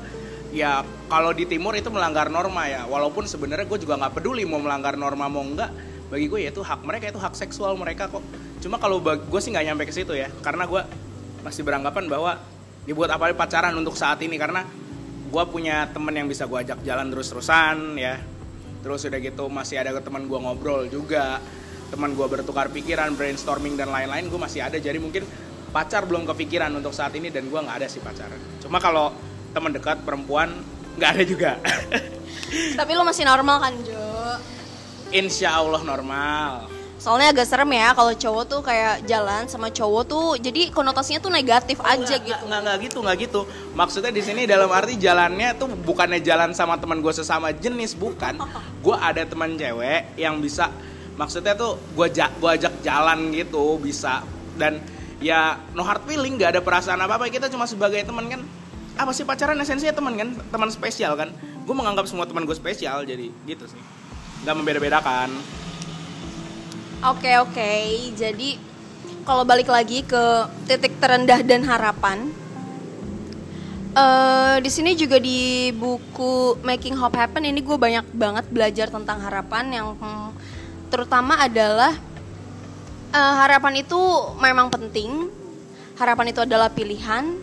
ya 0.49 0.81
kalau 1.05 1.29
di 1.29 1.45
timur 1.45 1.77
itu 1.77 1.93
melanggar 1.93 2.33
norma 2.33 2.65
ya. 2.65 2.89
Walaupun 2.89 3.29
sebenarnya 3.29 3.69
gue 3.69 3.77
juga 3.85 4.01
nggak 4.01 4.17
peduli 4.17 4.49
mau 4.49 4.57
melanggar 4.57 4.97
norma 4.97 5.29
mau 5.29 5.45
enggak 5.45 5.69
bagi 6.09 6.25
gue 6.25 6.39
ya 6.41 6.49
itu 6.49 6.65
hak 6.65 6.81
mereka 6.81 7.13
itu 7.13 7.21
hak 7.21 7.37
seksual 7.37 7.77
mereka 7.77 8.09
kok. 8.09 8.25
Cuma 8.65 8.81
kalau 8.81 8.97
gue 8.97 9.39
sih 9.45 9.53
nggak 9.53 9.65
nyampe 9.69 9.85
ke 9.85 9.93
situ 9.93 10.17
ya. 10.17 10.33
Karena 10.41 10.65
gue 10.65 10.81
masih 11.45 11.61
beranggapan 11.61 12.09
bahwa 12.09 12.41
dibuat 12.89 13.13
apa 13.13 13.29
pacaran 13.37 13.77
untuk 13.77 13.93
saat 13.93 14.17
ini. 14.25 14.41
Karena 14.41 14.65
gue 15.29 15.43
punya 15.53 15.85
temen 15.93 16.17
yang 16.17 16.25
bisa 16.25 16.49
gue 16.49 16.57
ajak 16.57 16.81
jalan 16.81 17.13
terus-terusan 17.13 17.93
ya. 18.01 18.17
Terus 18.81 19.05
udah 19.05 19.19
gitu 19.21 19.45
masih 19.53 19.85
ada 19.85 19.93
teman 20.01 20.25
gue 20.25 20.39
ngobrol 20.41 20.89
juga 20.89 21.37
teman 21.89 22.13
gue 22.13 22.27
bertukar 22.29 22.69
pikiran 22.69 23.17
brainstorming 23.17 23.75
dan 23.75 23.89
lain-lain 23.89 24.29
gue 24.29 24.39
masih 24.39 24.61
ada. 24.65 24.77
Jadi 24.77 24.97
mungkin 25.01 25.25
pacar 25.69 26.05
belum 26.05 26.25
kepikiran 26.25 26.73
untuk 26.73 26.93
saat 26.93 27.13
ini 27.17 27.29
dan 27.29 27.49
gue 27.49 27.59
nggak 27.59 27.85
ada 27.85 27.87
sih 27.89 28.01
pacaran. 28.01 28.37
Cuma 28.61 28.81
kalau 28.81 29.13
teman 29.53 29.73
dekat 29.73 30.01
perempuan 30.05 30.53
nggak 30.97 31.09
ada 31.17 31.23
juga. 31.25 31.51
Tapi 32.79 32.91
lo 32.97 33.05
masih 33.05 33.25
normal 33.25 33.57
kan 33.61 33.73
Jo? 33.85 34.05
Insya 35.09 35.57
Allah 35.57 35.81
normal. 35.81 36.69
Soalnya 36.99 37.31
agak 37.31 37.47
serem 37.47 37.71
ya 37.71 37.95
kalau 37.95 38.11
cowok 38.11 38.43
tuh 38.43 38.59
kayak 38.59 39.07
jalan 39.07 39.47
sama 39.47 39.71
cowok 39.71 40.03
tuh 40.03 40.25
jadi 40.35 40.67
konotasinya 40.67 41.23
tuh 41.23 41.31
negatif 41.31 41.79
aja 41.79 42.19
nggak, 42.19 42.27
gitu. 42.27 42.43
nggak 42.43 42.59
nggak 42.59 42.77
gitu 42.91 42.97
nggak 42.99 43.17
gitu. 43.23 43.41
Maksudnya 43.71 44.11
di 44.11 44.19
sini 44.19 44.43
dalam 44.43 44.67
arti 44.67 44.99
jalannya 44.99 45.55
tuh 45.55 45.71
bukannya 45.71 46.19
jalan 46.19 46.51
sama 46.51 46.75
teman 46.75 46.99
gue 46.99 47.13
sesama 47.15 47.55
jenis 47.55 47.95
bukan. 47.95 48.35
Gue 48.83 48.95
ada 48.95 49.23
teman 49.27 49.55
cewek 49.55 50.15
yang 50.19 50.39
bisa 50.39 50.71
maksudnya 51.19 51.51
tuh 51.51 51.75
gue 51.99 52.07
ja, 52.15 52.31
gua 52.39 52.55
ajak 52.55 52.79
jalan 52.79 53.35
gitu 53.35 53.75
bisa. 53.83 54.23
Dan 54.55 54.79
ya 55.19 55.59
no 55.75 55.83
hard 55.83 56.07
feeling 56.07 56.39
nggak 56.39 56.55
ada 56.55 56.61
perasaan 56.63 57.03
apa 57.03 57.19
apa 57.19 57.27
kita 57.27 57.51
cuma 57.51 57.67
sebagai 57.67 57.99
teman 58.07 58.31
kan. 58.31 58.41
Apa 58.95 59.11
sih 59.11 59.27
pacaran 59.27 59.59
esensinya 59.59 59.91
teman 59.91 60.15
kan? 60.15 60.29
Teman 60.47 60.71
spesial 60.71 61.19
kan? 61.19 61.35
Gue 61.67 61.75
menganggap 61.75 62.07
semua 62.07 62.23
teman 62.23 62.47
gue 62.47 62.55
spesial 62.55 63.03
jadi 63.03 63.27
gitu 63.43 63.67
sih. 63.67 63.81
Nggak 64.47 64.55
membeda-bedakan. 64.55 65.29
Oke 66.99 67.31
oke, 67.39 67.71
jadi 68.19 68.59
kalau 69.23 69.47
balik 69.47 69.71
lagi 69.71 70.03
ke 70.03 70.23
titik 70.67 70.99
terendah 70.99 71.39
dan 71.47 71.63
harapan, 71.63 72.27
eh 73.95 74.59
di 74.59 74.67
sini 74.67 74.99
juga 74.99 75.15
di 75.15 75.71
buku 75.71 76.59
Making 76.59 76.99
Hope 76.99 77.15
Happen 77.15 77.47
ini 77.47 77.63
gue 77.63 77.79
banyak 77.79 78.03
banget 78.11 78.51
belajar 78.51 78.91
tentang 78.91 79.23
harapan 79.23 79.71
yang 79.71 79.87
hmm, 79.95 80.29
terutama 80.89 81.37
adalah 81.37 81.93
eh, 83.13 83.33
harapan 83.39 83.85
itu 83.85 84.01
memang 84.41 84.67
penting, 84.73 85.29
harapan 85.95 86.33
itu 86.33 86.41
adalah 86.43 86.69
pilihan, 86.73 87.37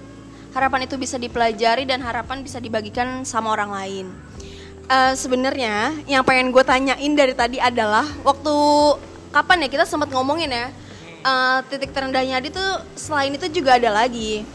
harapan 0.52 0.84
itu 0.84 0.98
bisa 0.98 1.16
dipelajari 1.16 1.86
dan 1.86 2.02
harapan 2.02 2.42
bisa 2.42 2.58
dibagikan 2.58 3.22
sama 3.22 3.54
orang 3.54 3.70
lain. 3.72 4.06
Eh, 4.86 5.14
Sebenarnya 5.14 5.94
yang 6.06 6.22
pengen 6.22 6.50
gue 6.54 6.62
tanyain 6.62 7.12
dari 7.14 7.34
tadi 7.34 7.58
adalah 7.58 8.06
waktu 8.22 8.54
kapan 9.34 9.66
ya 9.66 9.68
kita 9.68 9.84
sempat 9.84 10.10
ngomongin 10.14 10.50
ya 10.50 10.66
eh, 11.26 11.58
titik 11.70 11.90
terendahnya 11.90 12.38
Adit 12.38 12.54
tuh 12.54 12.72
selain 12.98 13.34
itu 13.34 13.46
juga 13.50 13.78
ada 13.78 13.90
lagi. 13.90 14.46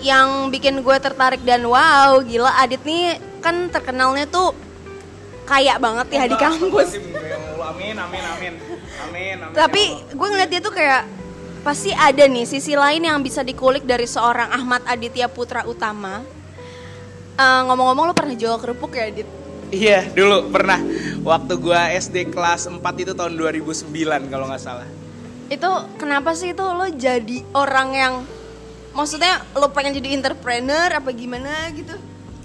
Yang 0.00 0.28
bikin 0.56 0.80
gue 0.80 0.96
tertarik 0.96 1.44
dan 1.44 1.60
wow 1.68 2.24
gila 2.24 2.48
Adit 2.64 2.80
nih 2.88 3.20
kan 3.44 3.68
terkenalnya 3.68 4.24
tuh 4.28 4.56
kaya 5.44 5.76
banget 5.76 6.06
ya 6.14 6.24
di 6.30 6.36
kampus 6.38 6.96
amin 7.70 7.96
amin 7.96 8.24
amin 8.36 8.54
amin 9.08 9.36
amin 9.46 9.56
tapi 9.56 9.96
gue 10.10 10.26
ngeliat 10.26 10.50
dia 10.50 10.60
tuh 10.60 10.74
kayak 10.74 11.06
pasti 11.60 11.92
ada 11.92 12.24
nih 12.24 12.48
sisi 12.48 12.74
lain 12.74 13.04
yang 13.04 13.20
bisa 13.20 13.44
dikulik 13.46 13.84
dari 13.84 14.08
seorang 14.08 14.48
Ahmad 14.50 14.82
Aditya 14.88 15.28
Putra 15.28 15.62
Utama 15.68 16.24
Eh, 17.40 17.60
ngomong-ngomong 17.64 18.12
lo 18.12 18.14
pernah 18.14 18.36
jual 18.36 18.60
kerupuk 18.60 18.92
ya 18.92 19.08
Adit? 19.08 19.28
Iya, 19.72 20.04
dulu 20.12 20.52
pernah. 20.52 20.76
Waktu 21.24 21.56
gua 21.56 21.88
SD 21.88 22.28
kelas 22.28 22.68
4 22.68 22.84
itu 23.00 23.16
tahun 23.16 23.32
2009 23.32 24.28
kalau 24.28 24.44
nggak 24.44 24.60
salah. 24.60 24.84
Itu 25.48 25.70
kenapa 25.96 26.36
sih 26.36 26.52
itu 26.52 26.60
lo 26.60 26.84
jadi 26.92 27.40
orang 27.56 27.88
yang 27.96 28.14
maksudnya 28.92 29.40
lo 29.56 29.72
pengen 29.72 29.96
jadi 29.96 30.20
entrepreneur 30.20 30.92
apa 30.92 31.08
gimana 31.16 31.72
gitu? 31.72 31.96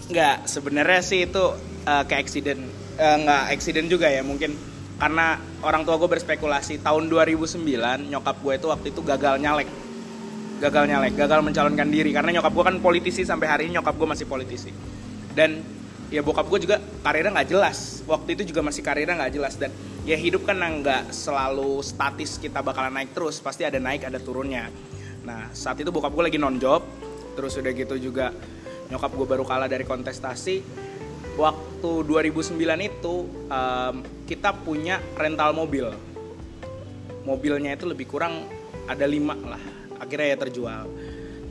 Nggak, 0.07 0.47
sebenarnya 0.47 1.01
sih 1.03 1.27
itu 1.27 1.43
eh, 1.83 2.03
ke 2.07 2.15
accident. 2.15 2.61
Eh, 2.95 3.15
nggak 3.25 3.43
accident 3.51 3.91
juga 3.91 4.07
ya, 4.07 4.23
mungkin 4.23 4.55
karena 4.95 5.35
orang 5.59 5.83
tua 5.83 5.99
gue 5.99 6.07
berspekulasi 6.07 6.79
tahun 6.79 7.11
2009 7.11 7.59
nyokap 8.07 8.35
gue 8.39 8.53
itu 8.55 8.67
waktu 8.71 8.87
itu 8.95 9.01
gagal 9.03 9.35
nyalek. 9.43 9.67
Gagal 10.63 10.87
nyalek 10.87 11.13
gagal 11.19 11.39
mencalonkan 11.43 11.87
diri. 11.91 12.15
Karena 12.15 12.39
nyokap 12.39 12.55
gue 12.55 12.63
kan 12.63 12.75
politisi 12.79 13.27
sampai 13.27 13.47
hari 13.51 13.61
ini 13.67 13.75
nyokap 13.75 13.91
gue 13.99 14.07
masih 14.07 14.23
politisi. 14.23 14.71
Dan 15.35 15.59
ya 16.07 16.23
bokap 16.23 16.47
gue 16.47 16.63
juga 16.63 16.79
karirnya 17.03 17.35
nggak 17.35 17.49
jelas. 17.51 18.07
Waktu 18.07 18.39
itu 18.39 18.55
juga 18.55 18.63
masih 18.63 18.87
karirnya 18.87 19.19
nggak 19.19 19.33
jelas. 19.35 19.59
Dan 19.59 19.75
ya 20.07 20.15
hidup 20.15 20.47
kan 20.47 20.63
nggak 20.63 21.11
selalu 21.11 21.83
statis 21.83 22.39
kita 22.39 22.63
bakalan 22.63 22.95
naik 22.95 23.11
terus 23.11 23.43
pasti 23.43 23.67
ada 23.67 23.83
naik 23.83 24.07
ada 24.07 24.23
turunnya. 24.23 24.71
Nah 25.27 25.51
saat 25.51 25.75
itu 25.75 25.91
bokap 25.91 26.15
gue 26.15 26.23
lagi 26.31 26.39
non 26.39 26.55
job 26.55 26.87
terus 27.35 27.59
udah 27.59 27.73
gitu 27.75 27.99
juga 27.99 28.31
nyokap 28.87 29.11
gue 29.11 29.27
baru 29.27 29.43
kalah 29.43 29.67
dari 29.67 29.83
kontestasi 29.83 30.63
waktu 31.35 31.91
2009 32.07 32.55
itu 32.81 33.15
em, 33.51 33.95
kita 34.25 34.55
punya 34.55 34.99
rental 35.15 35.51
mobil. 35.51 35.91
Mobilnya 37.27 37.75
itu 37.75 37.85
lebih 37.89 38.07
kurang 38.09 38.47
ada 38.85 39.05
lima 39.09 39.33
lah 39.33 39.61
akhirnya 39.99 40.35
ya 40.35 40.37
terjual. 40.39 40.85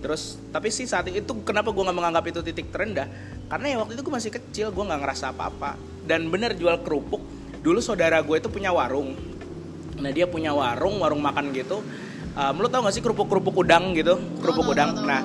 Terus 0.05 0.37
tapi 0.53 0.69
sih 0.69 0.85
saat 0.85 1.09
itu 1.09 1.33
kenapa 1.45 1.73
gue 1.73 1.81
nggak 1.81 1.97
menganggap 1.97 2.25
itu 2.29 2.41
titik 2.45 2.69
terendah? 2.69 3.09
Karena 3.49 3.67
ya 3.73 3.77
waktu 3.81 3.97
itu 3.97 4.03
gue 4.05 4.15
masih 4.15 4.33
kecil 4.33 4.67
gue 4.73 4.85
nggak 4.85 5.01
ngerasa 5.01 5.33
apa-apa. 5.33 5.77
Dan 6.05 6.29
bener 6.29 6.53
jual 6.57 6.77
kerupuk 6.85 7.25
dulu 7.65 7.81
saudara 7.81 8.21
gue 8.21 8.37
itu 8.37 8.49
punya 8.53 8.71
warung. 8.73 9.17
Nah 10.01 10.11
dia 10.13 10.29
punya 10.29 10.53
warung 10.53 11.01
warung 11.01 11.21
makan 11.25 11.53
gitu. 11.57 11.81
Um, 12.35 12.59
lo 12.59 12.67
tau 12.67 12.83
gak 12.83 12.99
sih 12.99 13.03
kerupuk 13.03 13.31
kerupuk 13.31 13.63
udang 13.63 13.95
gitu? 13.95 14.19
Kerupuk 14.43 14.75
udang. 14.75 15.07
nah 15.07 15.23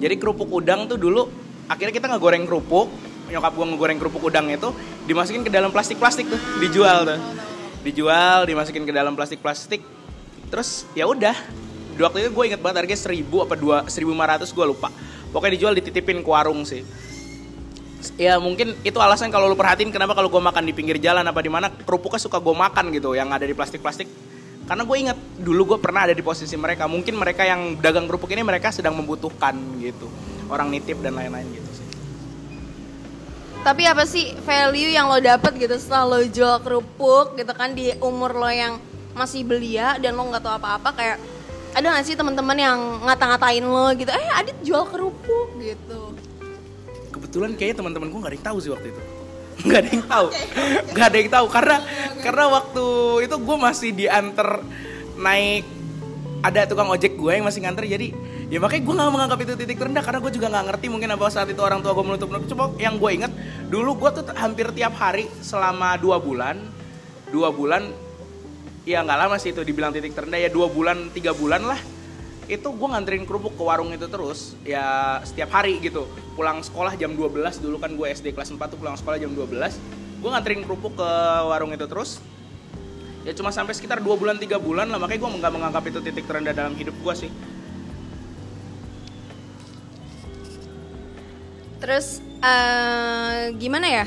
jadi 0.00 0.16
kerupuk 0.16 0.48
udang 0.48 0.88
tuh 0.88 0.96
dulu 0.96 1.28
akhirnya 1.68 1.92
kita 1.92 2.08
nggak 2.08 2.22
goreng 2.24 2.44
kerupuk 2.48 2.88
nyokap 3.30 3.52
gue 3.54 3.66
ngegoreng 3.72 3.98
kerupuk 4.02 4.22
udang 4.26 4.50
itu 4.50 4.74
dimasukin 5.06 5.46
ke 5.46 5.50
dalam 5.50 5.70
plastik 5.70 5.96
plastik 5.96 6.26
tuh 6.26 6.40
dijual 6.58 7.06
tuh. 7.06 7.20
Dijual 7.86 8.44
dimasukin 8.44 8.84
ke 8.84 8.92
dalam 8.92 9.14
plastik 9.14 9.40
plastik 9.40 9.80
terus 10.50 10.84
ya 10.98 11.06
udah. 11.06 11.32
Di 11.94 12.00
waktu 12.02 12.26
itu 12.26 12.30
gue 12.34 12.44
inget 12.52 12.60
banget 12.60 12.84
harganya 12.84 13.00
seribu 13.00 13.46
apa 13.46 13.54
dua 13.54 13.86
seribu 13.86 14.10
lima 14.12 14.26
ratus 14.26 14.50
gue 14.50 14.66
lupa. 14.66 14.90
Pokoknya 15.30 15.54
dijual 15.56 15.72
dititipin 15.78 16.26
ke 16.26 16.30
warung 16.30 16.66
sih. 16.66 16.82
Ya 18.16 18.40
mungkin 18.40 18.74
itu 18.80 18.96
alasan 18.96 19.28
kalau 19.28 19.46
lu 19.46 19.56
perhatiin 19.56 19.92
kenapa 19.92 20.16
kalau 20.16 20.32
gue 20.32 20.42
makan 20.42 20.64
di 20.64 20.72
pinggir 20.72 20.96
jalan 20.98 21.22
apa 21.22 21.40
di 21.44 21.52
mana 21.52 21.68
kerupuknya 21.70 22.18
suka 22.18 22.40
gue 22.40 22.56
makan 22.56 22.90
gitu 22.90 23.14
yang 23.14 23.30
ada 23.30 23.46
di 23.46 23.54
plastik-plastik. 23.54 24.08
Karena 24.66 24.82
gue 24.86 24.96
inget 24.96 25.18
dulu 25.38 25.76
gue 25.76 25.78
pernah 25.78 26.08
ada 26.08 26.14
di 26.16 26.24
posisi 26.24 26.56
mereka. 26.56 26.88
Mungkin 26.88 27.14
mereka 27.14 27.44
yang 27.44 27.78
dagang 27.78 28.08
kerupuk 28.08 28.32
ini 28.32 28.42
mereka 28.42 28.72
sedang 28.72 28.96
membutuhkan 28.96 29.54
gitu. 29.78 30.08
Orang 30.50 30.72
nitip 30.74 30.98
dan 31.04 31.14
lain-lain 31.14 31.46
gitu 31.52 31.69
Tapi 33.60 33.82
apa 33.84 34.08
sih 34.08 34.32
value 34.40 34.88
yang 34.88 35.12
lo 35.12 35.20
dapet 35.20 35.52
gitu 35.60 35.76
setelah 35.76 36.16
lo 36.16 36.20
jual 36.24 36.64
kerupuk 36.64 37.36
gitu 37.36 37.52
kan 37.52 37.76
di 37.76 37.92
umur 38.00 38.32
lo 38.32 38.48
yang 38.48 38.80
masih 39.12 39.44
belia 39.44 40.00
dan 40.00 40.16
lo 40.16 40.24
nggak 40.32 40.40
tahu 40.40 40.54
apa-apa 40.56 40.90
kayak 40.96 41.18
ada 41.70 41.86
gak 41.94 42.02
sih 42.08 42.18
teman-teman 42.18 42.56
yang 42.58 42.78
ngata-ngatain 43.06 43.62
lo 43.62 43.94
gitu 43.94 44.10
eh 44.10 44.28
Adit 44.34 44.58
jual 44.64 44.88
kerupuk 44.88 45.54
gitu. 45.60 46.16
Kebetulan 47.12 47.54
kayaknya 47.54 47.84
teman-teman 47.84 48.08
gue 48.08 48.18
nggak 48.18 48.32
ada 48.32 48.38
yang 48.40 48.46
tahu 48.48 48.58
sih 48.58 48.70
waktu 48.72 48.88
itu. 48.90 49.02
Nggak 49.68 49.80
ada 49.84 49.90
yang 49.92 50.04
tahu. 50.08 50.26
Nggak 50.96 51.06
ada 51.06 51.18
yang 51.20 51.30
tahu. 51.36 51.46
Karena 51.52 51.76
karena 52.24 52.44
waktu 52.48 52.86
itu 53.28 53.36
gue 53.36 53.56
masih 53.60 53.90
diantar 53.92 54.50
naik 55.20 55.68
ada 56.40 56.64
tukang 56.64 56.88
ojek 56.88 57.20
gue 57.20 57.32
yang 57.36 57.44
masih 57.44 57.60
nganter 57.64 57.84
jadi 57.84 58.08
ya 58.48 58.58
makanya 58.60 58.82
gue 58.88 58.94
nggak 58.96 59.12
menganggap 59.12 59.38
itu 59.44 59.52
titik 59.60 59.76
terendah 59.76 60.02
karena 60.04 60.18
gue 60.24 60.32
juga 60.32 60.46
nggak 60.48 60.64
ngerti 60.72 60.86
mungkin 60.88 61.08
apa 61.12 61.24
saat 61.28 61.48
itu 61.52 61.60
orang 61.60 61.84
tua 61.84 61.92
gue 61.92 62.04
menutup 62.04 62.28
menutup 62.32 62.48
coba 62.56 62.64
yang 62.80 62.96
gue 62.96 63.10
inget 63.12 63.32
dulu 63.68 63.96
gue 64.00 64.10
tuh 64.20 64.24
hampir 64.36 64.72
tiap 64.72 64.96
hari 64.96 65.28
selama 65.44 66.00
dua 66.00 66.16
bulan 66.16 66.56
dua 67.28 67.52
bulan 67.52 67.92
ya 68.88 69.04
nggak 69.04 69.18
lama 69.20 69.36
sih 69.36 69.52
itu 69.52 69.60
dibilang 69.60 69.92
titik 69.92 70.16
terendah 70.16 70.40
ya 70.40 70.48
dua 70.48 70.72
bulan 70.72 71.12
tiga 71.12 71.36
bulan 71.36 71.60
lah 71.68 71.80
itu 72.50 72.66
gue 72.66 72.88
nganterin 72.90 73.22
kerupuk 73.28 73.54
ke 73.54 73.62
warung 73.62 73.94
itu 73.94 74.10
terus 74.10 74.58
ya 74.66 75.22
setiap 75.22 75.54
hari 75.54 75.78
gitu. 75.78 76.10
Pulang 76.34 76.66
sekolah 76.66 76.98
jam 76.98 77.14
12 77.14 77.62
dulu 77.62 77.78
kan 77.78 77.94
gue 77.94 78.10
SD 78.10 78.34
kelas 78.34 78.50
4 78.50 78.58
tuh 78.74 78.78
pulang 78.82 78.98
sekolah 78.98 79.22
jam 79.22 79.30
12 79.30 79.54
gue 80.20 80.28
nganterin 80.28 80.66
kerupuk 80.66 80.98
ke 80.98 81.10
warung 81.46 81.70
itu 81.70 81.86
terus 81.88 82.18
ya 83.24 83.32
cuma 83.36 83.52
sampai 83.52 83.76
sekitar 83.76 84.00
dua 84.00 84.16
bulan 84.16 84.40
tiga 84.40 84.56
bulan 84.56 84.88
lah 84.88 84.96
makanya 84.96 85.20
gue 85.26 85.30
nggak 85.40 85.52
menganggap 85.52 85.82
itu 85.88 85.98
titik 86.00 86.24
terendah 86.24 86.56
dalam 86.56 86.72
hidup 86.76 86.96
gue 87.04 87.14
sih 87.14 87.30
Terus 91.80 92.20
eh, 92.44 93.56
gimana 93.56 93.86
ya? 93.88 94.06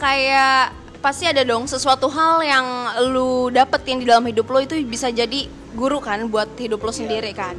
Kayak 0.00 0.72
pasti 1.04 1.28
ada 1.28 1.44
dong 1.44 1.68
sesuatu 1.68 2.08
hal 2.08 2.40
yang 2.42 2.66
lu 3.12 3.52
dapetin 3.52 4.00
di 4.00 4.08
dalam 4.08 4.24
hidup 4.26 4.48
lo 4.48 4.58
itu 4.64 4.80
bisa 4.82 5.12
jadi 5.12 5.46
guru 5.76 6.00
kan 6.00 6.26
buat 6.32 6.56
hidup 6.56 6.80
lo 6.80 6.90
sendiri 6.90 7.30
kan. 7.36 7.54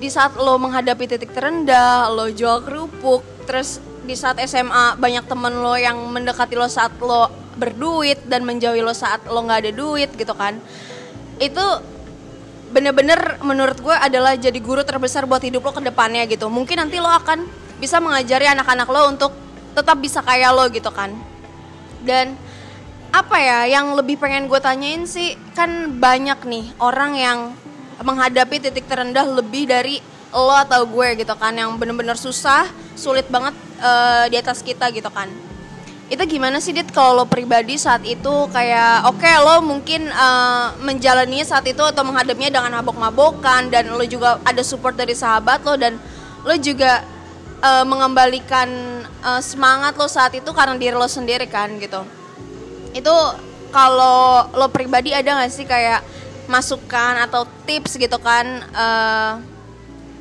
Di 0.00 0.10
saat 0.10 0.34
lo 0.34 0.58
menghadapi 0.58 1.06
titik 1.06 1.30
terendah, 1.30 2.10
lo 2.10 2.26
jual 2.32 2.64
kerupuk, 2.66 3.22
terus 3.46 3.78
di 4.02 4.18
saat 4.18 4.42
SMA 4.42 4.98
banyak 4.98 5.30
temen 5.30 5.62
lo 5.62 5.78
yang 5.78 5.94
mendekati 6.10 6.58
lo 6.58 6.66
saat 6.66 6.90
lo 6.98 7.30
berduit 7.56 8.20
dan 8.26 8.44
menjauhi 8.46 8.80
lo 8.80 8.96
saat 8.96 9.24
lo 9.28 9.40
nggak 9.44 9.68
ada 9.68 9.72
duit 9.72 10.10
gitu 10.16 10.32
kan. 10.32 10.58
Itu 11.36 11.62
bener-bener 12.72 13.36
menurut 13.44 13.76
gue 13.84 13.92
adalah 13.92 14.32
jadi 14.32 14.56
guru 14.56 14.80
terbesar 14.80 15.28
buat 15.28 15.44
hidup 15.44 15.60
lo 15.68 15.72
ke 15.76 15.82
depannya 15.84 16.24
gitu. 16.24 16.48
Mungkin 16.48 16.80
nanti 16.80 16.96
lo 16.96 17.12
akan 17.12 17.44
bisa 17.76 18.00
mengajari 18.00 18.48
anak-anak 18.48 18.88
lo 18.88 19.12
untuk 19.12 19.32
tetap 19.76 20.00
bisa 20.00 20.24
kayak 20.24 20.50
lo 20.56 20.64
gitu 20.72 20.88
kan. 20.88 21.12
Dan 22.00 22.34
apa 23.12 23.36
ya 23.36 23.68
yang 23.68 23.92
lebih 23.92 24.16
pengen 24.16 24.48
gue 24.48 24.56
tanyain 24.56 25.04
sih 25.04 25.36
kan 25.52 26.00
banyak 26.00 26.48
nih 26.48 26.64
orang 26.80 27.12
yang 27.12 27.38
menghadapi 28.00 28.56
titik 28.56 28.88
terendah 28.88 29.28
lebih 29.28 29.68
dari 29.68 30.00
lo 30.32 30.56
atau 30.56 30.88
gue 30.88 31.20
gitu 31.20 31.36
kan 31.36 31.52
yang 31.52 31.76
bener-bener 31.76 32.16
susah, 32.16 32.64
sulit 32.96 33.28
banget 33.28 33.52
eh, 33.84 34.32
di 34.32 34.36
atas 34.40 34.64
kita 34.64 34.88
gitu 34.96 35.12
kan. 35.12 35.28
Itu 36.12 36.28
gimana 36.28 36.60
sih 36.60 36.76
Dit 36.76 36.92
kalau 36.92 37.16
lo 37.16 37.24
pribadi 37.24 37.80
saat 37.80 38.04
itu 38.04 38.34
kayak 38.52 39.08
oke 39.08 39.30
lo 39.48 39.64
mungkin 39.64 40.12
eh, 40.12 40.66
menjalaninya 40.84 41.40
saat 41.40 41.64
itu 41.64 41.80
atau 41.80 42.04
menghadapinya 42.04 42.52
dengan 42.52 42.84
mabok-mabokan 42.84 43.72
dan 43.72 43.88
lo 43.88 44.04
juga 44.04 44.36
ada 44.44 44.60
support 44.60 44.92
dari 44.92 45.16
sahabat 45.16 45.64
lo 45.64 45.72
dan 45.80 45.96
lo 46.44 46.52
juga 46.60 47.00
eh, 47.64 47.84
mengembalikan 47.88 48.68
eh, 49.24 49.40
semangat 49.40 49.96
lo 49.96 50.04
saat 50.04 50.36
itu 50.36 50.52
karena 50.52 50.76
diri 50.76 50.92
lo 50.92 51.08
sendiri 51.08 51.48
kan 51.48 51.80
gitu. 51.80 52.04
Itu 52.92 53.14
kalau 53.72 54.52
lo 54.52 54.68
pribadi 54.68 55.16
ada 55.16 55.40
gak 55.40 55.48
sih 55.48 55.64
kayak 55.64 56.04
masukan 56.44 57.24
atau 57.24 57.48
tips 57.64 57.96
gitu 57.96 58.20
kan 58.20 58.44
eh, 58.68 59.32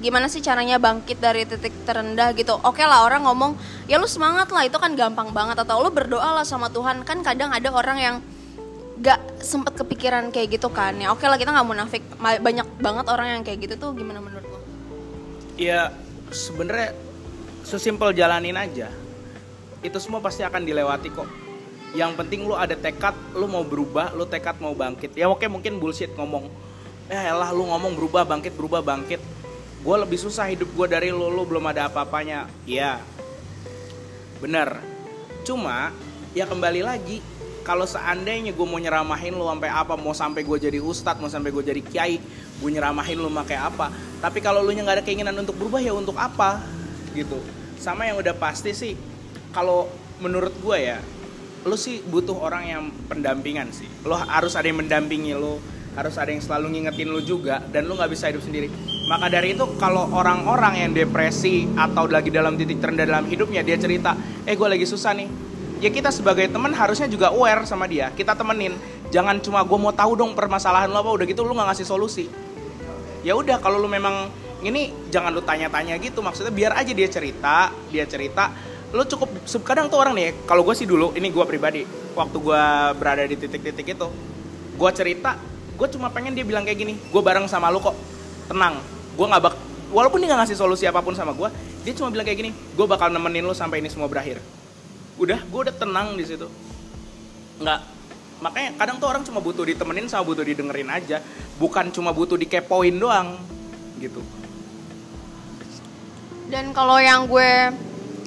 gimana 0.02 0.26
sih 0.28 0.42
caranya 0.42 0.82
bangkit 0.82 1.22
dari 1.22 1.46
titik 1.46 1.72
terendah 1.86 2.34
gitu? 2.34 2.58
Oke 2.66 2.82
lah 2.82 3.06
orang 3.06 3.24
ngomong 3.24 3.54
ya 3.86 4.02
lu 4.02 4.10
semangat 4.10 4.50
lah 4.50 4.66
itu 4.66 4.76
kan 4.82 4.98
gampang 4.98 5.30
banget. 5.30 5.62
Atau 5.62 5.80
lu 5.80 5.94
berdoa 5.94 6.42
lah 6.42 6.46
sama 6.46 6.74
Tuhan. 6.74 7.06
Kan 7.06 7.22
kadang 7.22 7.54
ada 7.54 7.70
orang 7.70 7.98
yang 8.02 8.16
gak 9.02 9.22
sempet 9.42 9.78
kepikiran 9.78 10.34
kayak 10.34 10.58
gitu 10.58 10.74
kan. 10.74 10.98
Ya 10.98 11.14
oke 11.14 11.24
lah 11.24 11.38
kita 11.38 11.54
nggak 11.54 11.68
munafik. 11.70 12.02
Banyak 12.20 12.82
banget 12.82 13.06
orang 13.08 13.28
yang 13.38 13.42
kayak 13.46 13.70
gitu 13.70 13.78
tuh 13.78 13.94
gimana 13.94 14.20
menurut 14.20 14.50
lo 14.50 14.60
ya 15.62 15.94
sebenarnya 16.34 16.98
sesimpel 17.62 18.18
jalanin 18.18 18.58
aja. 18.58 18.90
Itu 19.86 20.02
semua 20.02 20.18
pasti 20.22 20.42
akan 20.42 20.66
dilewati 20.66 21.10
kok. 21.14 21.30
Yang 21.94 22.12
penting 22.18 22.50
lu 22.50 22.58
ada 22.58 22.74
tekad 22.74 23.14
lu 23.38 23.46
mau 23.46 23.62
berubah 23.62 24.18
lu 24.18 24.26
tekad 24.26 24.58
mau 24.58 24.74
bangkit. 24.74 25.14
Ya 25.14 25.30
oke 25.30 25.46
mungkin 25.46 25.78
bullshit 25.78 26.10
ngomong 26.18 26.50
ya 27.12 27.36
elah 27.36 27.52
lu 27.52 27.68
ngomong 27.68 27.94
berubah 28.00 28.24
bangkit 28.24 28.56
berubah 28.56 28.80
bangkit 28.80 29.20
gue 29.82 29.96
lebih 29.98 30.20
susah 30.22 30.46
hidup 30.54 30.70
gue 30.78 30.88
dari 30.88 31.10
lu 31.10 31.26
lu 31.34 31.42
belum 31.46 31.66
ada 31.74 31.90
apa-apanya. 31.90 32.46
Ya 32.70 33.02
bener. 34.38 34.78
Cuma 35.42 35.90
ya 36.38 36.46
kembali 36.46 36.86
lagi 36.86 37.18
kalau 37.66 37.86
seandainya 37.90 38.54
gue 38.54 38.66
mau 38.66 38.78
nyeramahin 38.78 39.34
lu 39.34 39.46
sampai 39.46 39.70
apa 39.74 39.94
mau 39.98 40.14
sampai 40.14 40.42
gue 40.46 40.58
jadi 40.58 40.78
ustadz 40.82 41.22
mau 41.22 41.30
sampai 41.30 41.50
gue 41.50 41.64
jadi 41.66 41.82
kiai 41.82 42.16
gue 42.62 42.70
nyeramahin 42.70 43.18
lu 43.18 43.34
pakai 43.34 43.58
apa. 43.58 43.90
Tapi 44.22 44.38
kalau 44.38 44.62
lu 44.62 44.70
nggak 44.70 45.02
ada 45.02 45.06
keinginan 45.06 45.34
untuk 45.42 45.58
berubah 45.58 45.82
ya 45.82 45.98
untuk 45.98 46.14
apa? 46.18 46.62
Gitu. 47.18 47.42
Sama 47.82 48.06
yang 48.06 48.22
udah 48.22 48.38
pasti 48.38 48.78
sih 48.78 48.94
kalau 49.50 49.90
menurut 50.22 50.54
gue 50.62 50.78
ya 50.78 51.02
lu 51.66 51.78
sih 51.78 52.06
butuh 52.06 52.38
orang 52.38 52.64
yang 52.70 52.84
pendampingan 53.10 53.74
sih. 53.74 53.90
Lo 54.06 54.14
harus 54.14 54.54
ada 54.54 54.70
yang 54.70 54.78
mendampingi 54.78 55.34
lo 55.34 55.58
harus 55.98 56.16
ada 56.22 56.30
yang 56.30 56.40
selalu 56.40 56.78
ngingetin 56.78 57.10
lu 57.10 57.20
juga 57.26 57.60
dan 57.74 57.84
lu 57.84 58.00
nggak 58.00 58.14
bisa 58.14 58.32
hidup 58.32 58.40
sendiri 58.46 58.72
maka 59.12 59.28
dari 59.28 59.52
itu 59.52 59.68
kalau 59.76 60.08
orang-orang 60.16 60.88
yang 60.88 60.92
depresi 60.96 61.68
atau 61.76 62.08
lagi 62.08 62.32
dalam 62.32 62.56
titik 62.56 62.80
terendah 62.80 63.04
dalam 63.04 63.28
hidupnya 63.28 63.60
dia 63.60 63.76
cerita 63.76 64.16
eh 64.48 64.56
gue 64.56 64.68
lagi 64.72 64.88
susah 64.88 65.12
nih. 65.12 65.28
Ya 65.84 65.92
kita 65.92 66.16
sebagai 66.16 66.48
teman 66.48 66.72
harusnya 66.72 67.12
juga 67.12 67.36
aware 67.36 67.68
sama 67.68 67.92
dia. 67.92 68.08
Kita 68.16 68.40
temenin. 68.40 68.72
Jangan 69.12 69.44
cuma 69.44 69.68
gue 69.68 69.76
mau 69.76 69.92
tahu 69.92 70.16
dong 70.16 70.32
permasalahan 70.32 70.88
lo 70.88 71.04
apa 71.04 71.12
udah 71.12 71.26
gitu 71.28 71.44
lu 71.44 71.52
nggak 71.52 71.76
ngasih 71.76 71.88
solusi. 71.92 72.32
Ya 73.28 73.36
udah 73.36 73.60
kalau 73.60 73.84
lu 73.84 73.92
memang 73.92 74.32
ini 74.64 74.96
jangan 75.12 75.36
lu 75.36 75.44
tanya-tanya 75.44 76.00
gitu. 76.00 76.24
Maksudnya 76.24 76.56
biar 76.56 76.72
aja 76.80 76.96
dia 76.96 77.10
cerita 77.12 77.76
dia 77.92 78.08
cerita. 78.08 78.48
Lu 78.96 79.04
cukup 79.04 79.44
kadang 79.68 79.92
tuh 79.92 80.00
orang 80.00 80.16
nih 80.16 80.48
kalau 80.48 80.64
gue 80.64 80.72
sih 80.72 80.88
dulu 80.88 81.12
ini 81.20 81.28
gue 81.36 81.44
pribadi 81.44 81.84
waktu 82.16 82.38
gue 82.40 82.64
berada 82.96 83.28
di 83.28 83.36
titik-titik 83.36 83.92
itu 83.92 84.08
gue 84.72 84.92
cerita 84.96 85.36
gue 85.76 85.88
cuma 85.92 86.08
pengen 86.14 86.32
dia 86.32 86.48
bilang 86.48 86.64
kayak 86.64 86.80
gini 86.80 86.94
gue 86.96 87.22
bareng 87.24 87.48
sama 87.48 87.72
lu 87.72 87.80
kok 87.80 87.96
tenang 88.52 89.01
gue 89.12 89.26
nggak 89.28 89.42
bak 89.44 89.56
walaupun 89.92 90.24
dia 90.24 90.32
nggak 90.32 90.48
ngasih 90.48 90.58
solusi 90.58 90.88
apa 90.88 91.04
pun 91.04 91.12
sama 91.12 91.36
gue 91.36 91.52
dia 91.84 91.94
cuma 91.98 92.10
bilang 92.14 92.24
kayak 92.24 92.40
gini 92.40 92.52
gue 92.54 92.86
bakal 92.88 93.12
nemenin 93.12 93.44
lu 93.44 93.56
sampai 93.56 93.84
ini 93.84 93.90
semua 93.92 94.08
berakhir. 94.08 94.40
Udah 95.20 95.40
gue 95.44 95.60
udah 95.68 95.76
tenang 95.76 96.16
di 96.16 96.24
situ. 96.26 96.48
Nggak 97.60 97.80
makanya 98.42 98.70
kadang 98.74 98.98
tuh 98.98 99.08
orang 99.08 99.22
cuma 99.22 99.38
butuh 99.38 99.62
ditemenin 99.62 100.10
sama 100.10 100.26
butuh 100.26 100.42
didengerin 100.42 100.90
aja 100.90 101.22
bukan 101.62 101.94
cuma 101.94 102.10
butuh 102.10 102.42
dikepoin 102.42 102.98
doang 102.98 103.38
gitu. 104.02 104.22
Dan 106.50 106.74
kalau 106.74 106.98
yang 106.98 107.30
gue 107.30 107.72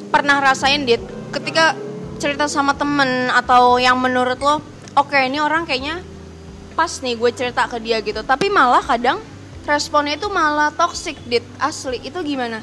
pernah 0.09 0.39
rasain 0.39 0.87
dit 0.87 1.03
ketika 1.35 1.75
cerita 2.23 2.47
sama 2.47 2.79
temen 2.79 3.29
atau 3.35 3.77
yang 3.83 3.99
menurut 3.99 4.39
lo 4.39 4.63
oke 4.95 5.19
ini 5.19 5.43
orang 5.43 5.67
kayaknya 5.67 5.99
pas 6.79 7.03
nih 7.03 7.19
gue 7.19 7.31
cerita 7.35 7.67
ke 7.67 7.83
dia 7.83 7.99
gitu. 7.99 8.23
Tapi 8.23 8.47
malah 8.49 8.81
kadang 8.87 9.19
responnya 9.65 10.21
itu 10.21 10.29
malah 10.29 10.71
toxic 10.73 11.17
dit. 11.29 11.45
Asli 11.57 12.01
itu 12.05 12.17
gimana? 12.21 12.61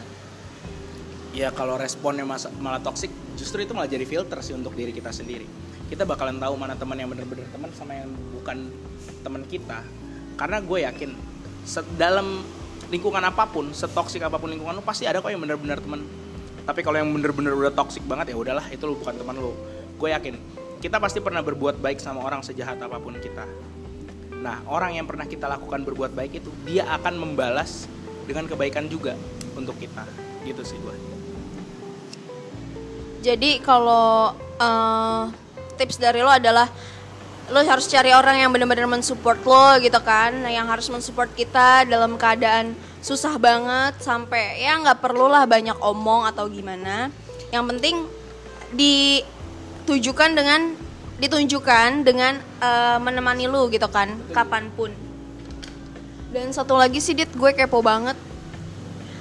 Ya 1.33 1.49
kalau 1.49 1.79
responnya 1.79 2.27
malah 2.59 2.81
toxic 2.83 3.09
justru 3.35 3.65
itu 3.65 3.73
malah 3.73 3.89
jadi 3.89 4.05
filter 4.05 4.39
sih 4.45 4.53
untuk 4.53 4.77
diri 4.77 4.93
kita 4.93 5.09
sendiri. 5.09 5.45
Kita 5.89 6.07
bakalan 6.07 6.39
tahu 6.39 6.55
mana 6.55 6.77
teman 6.77 6.95
yang 6.95 7.11
bener-bener 7.11 7.47
teman 7.51 7.69
sama 7.75 7.97
yang 7.97 8.11
bukan 8.31 8.71
teman 9.25 9.43
kita. 9.49 9.83
Karena 10.39 10.63
gue 10.63 10.79
yakin 10.87 11.11
dalam 11.99 12.43
lingkungan 12.91 13.23
apa 13.23 13.47
pun 13.47 13.71
setoksik 13.71 14.23
apa 14.23 14.39
pun 14.39 14.51
lingkungan 14.51 14.79
lu 14.79 14.83
pasti 14.83 15.07
ada 15.07 15.19
kok 15.19 15.31
yang 15.31 15.41
bener-bener 15.41 15.79
teman. 15.79 16.03
Tapi 16.61 16.79
kalau 16.85 17.01
yang 17.01 17.09
bener-bener 17.11 17.57
udah 17.57 17.73
toxic 17.73 18.05
banget 18.05 18.31
ya 18.31 18.37
udahlah 18.37 18.65
itu 18.69 18.83
lu 18.85 18.95
bukan 18.99 19.15
teman 19.17 19.35
lu. 19.39 19.51
Gue 19.97 20.13
yakin 20.13 20.35
kita 20.81 20.97
pasti 20.97 21.21
pernah 21.21 21.45
berbuat 21.45 21.77
baik 21.77 22.01
sama 22.01 22.25
orang 22.25 22.41
sejahat 22.41 22.81
apa 22.81 22.97
pun 22.97 23.13
kita 23.21 23.45
nah 24.41 24.59
orang 24.65 24.97
yang 24.97 25.05
pernah 25.05 25.29
kita 25.29 25.45
lakukan 25.45 25.85
berbuat 25.85 26.17
baik 26.17 26.41
itu 26.41 26.49
dia 26.65 26.89
akan 26.97 27.13
membalas 27.21 27.85
dengan 28.25 28.49
kebaikan 28.49 28.89
juga 28.89 29.13
untuk 29.53 29.77
kita. 29.77 30.03
Gitu 30.41 30.65
sih 30.65 30.77
gue 30.81 31.11
jadi 33.21 33.61
kalau 33.61 34.33
eh, 34.57 35.21
tips 35.77 36.01
dari 36.01 36.25
lo 36.25 36.33
adalah 36.33 36.65
lo 37.53 37.61
harus 37.61 37.85
cari 37.85 38.09
orang 38.09 38.41
yang 38.41 38.49
benar-benar 38.49 38.89
mensupport 38.89 39.37
lo 39.45 39.67
gitu 39.77 39.97
kan 40.01 40.33
yang 40.49 40.65
harus 40.65 40.89
mensupport 40.89 41.29
kita 41.37 41.85
dalam 41.85 42.17
keadaan 42.17 42.73
susah 43.01 43.37
banget 43.37 43.97
sampai 44.01 44.61
ya 44.61 44.77
nggak 44.81 45.01
perlulah 45.01 45.45
banyak 45.45 45.77
omong 45.77 46.25
atau 46.25 46.49
gimana. 46.49 47.13
Yang 47.53 47.63
penting 47.75 47.95
ditujukan 48.73 50.31
dengan 50.33 50.73
ditunjukkan 51.21 52.03
dengan 52.03 52.41
eh, 52.41 52.97
menemani 52.97 53.45
lu 53.45 53.69
gitu 53.69 53.85
kan 53.87 54.09
kapan 54.33 54.73
pun 54.73 54.89
dan 56.33 56.49
satu 56.49 56.75
lagi 56.75 56.97
sih 56.97 57.13
dit 57.13 57.29
gue 57.29 57.51
kepo 57.53 57.79
banget 57.85 58.17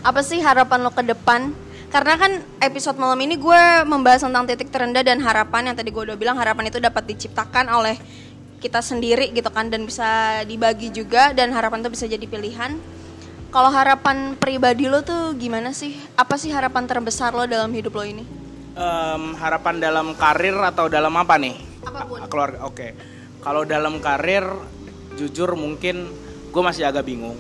apa 0.01 0.25
sih 0.25 0.41
harapan 0.41 0.81
lo 0.81 0.91
ke 0.93 1.05
depan? 1.05 1.53
Karena 1.91 2.15
kan 2.17 2.33
episode 2.63 2.97
malam 2.97 3.19
ini 3.21 3.37
gue 3.37 3.63
membahas 3.85 4.25
tentang 4.25 4.47
titik 4.47 4.71
terendah 4.71 5.03
dan 5.03 5.19
harapan 5.21 5.73
yang 5.73 5.77
tadi 5.77 5.91
gue 5.91 6.03
udah 6.09 6.17
bilang 6.17 6.39
harapan 6.39 6.71
itu 6.71 6.79
dapat 6.79 7.05
diciptakan 7.05 7.67
oleh 7.69 7.99
kita 8.63 8.79
sendiri 8.81 9.33
gitu 9.35 9.51
kan 9.51 9.69
dan 9.69 9.85
bisa 9.85 10.41
dibagi 10.47 10.93
juga 10.93 11.35
dan 11.35 11.51
harapan 11.53 11.83
itu 11.85 11.91
bisa 11.93 12.07
jadi 12.09 12.25
pilihan. 12.25 12.79
Kalau 13.51 13.69
harapan 13.75 14.39
pribadi 14.39 14.87
lo 14.87 15.03
tuh 15.03 15.35
gimana 15.35 15.75
sih? 15.75 15.99
Apa 16.15 16.39
sih 16.39 16.55
harapan 16.55 16.87
terbesar 16.87 17.35
lo 17.35 17.45
dalam 17.51 17.69
hidup 17.75 17.99
lo 17.99 18.07
ini? 18.07 18.23
Em, 18.79 19.23
harapan 19.37 19.83
dalam 19.83 20.15
karir 20.15 20.55
atau 20.63 20.87
dalam 20.87 21.11
apa 21.19 21.35
nih? 21.37 21.70
Apa 21.85 22.01
pun. 22.07 22.19
Keluarga. 22.29 22.59
Oke. 22.67 22.95
Kalau 23.41 23.65
dalam 23.65 23.99
karir, 24.05 24.45
jujur 25.17 25.57
mungkin 25.57 26.13
gue 26.51 26.63
masih 26.63 26.85
agak 26.85 27.09
bingung. 27.09 27.37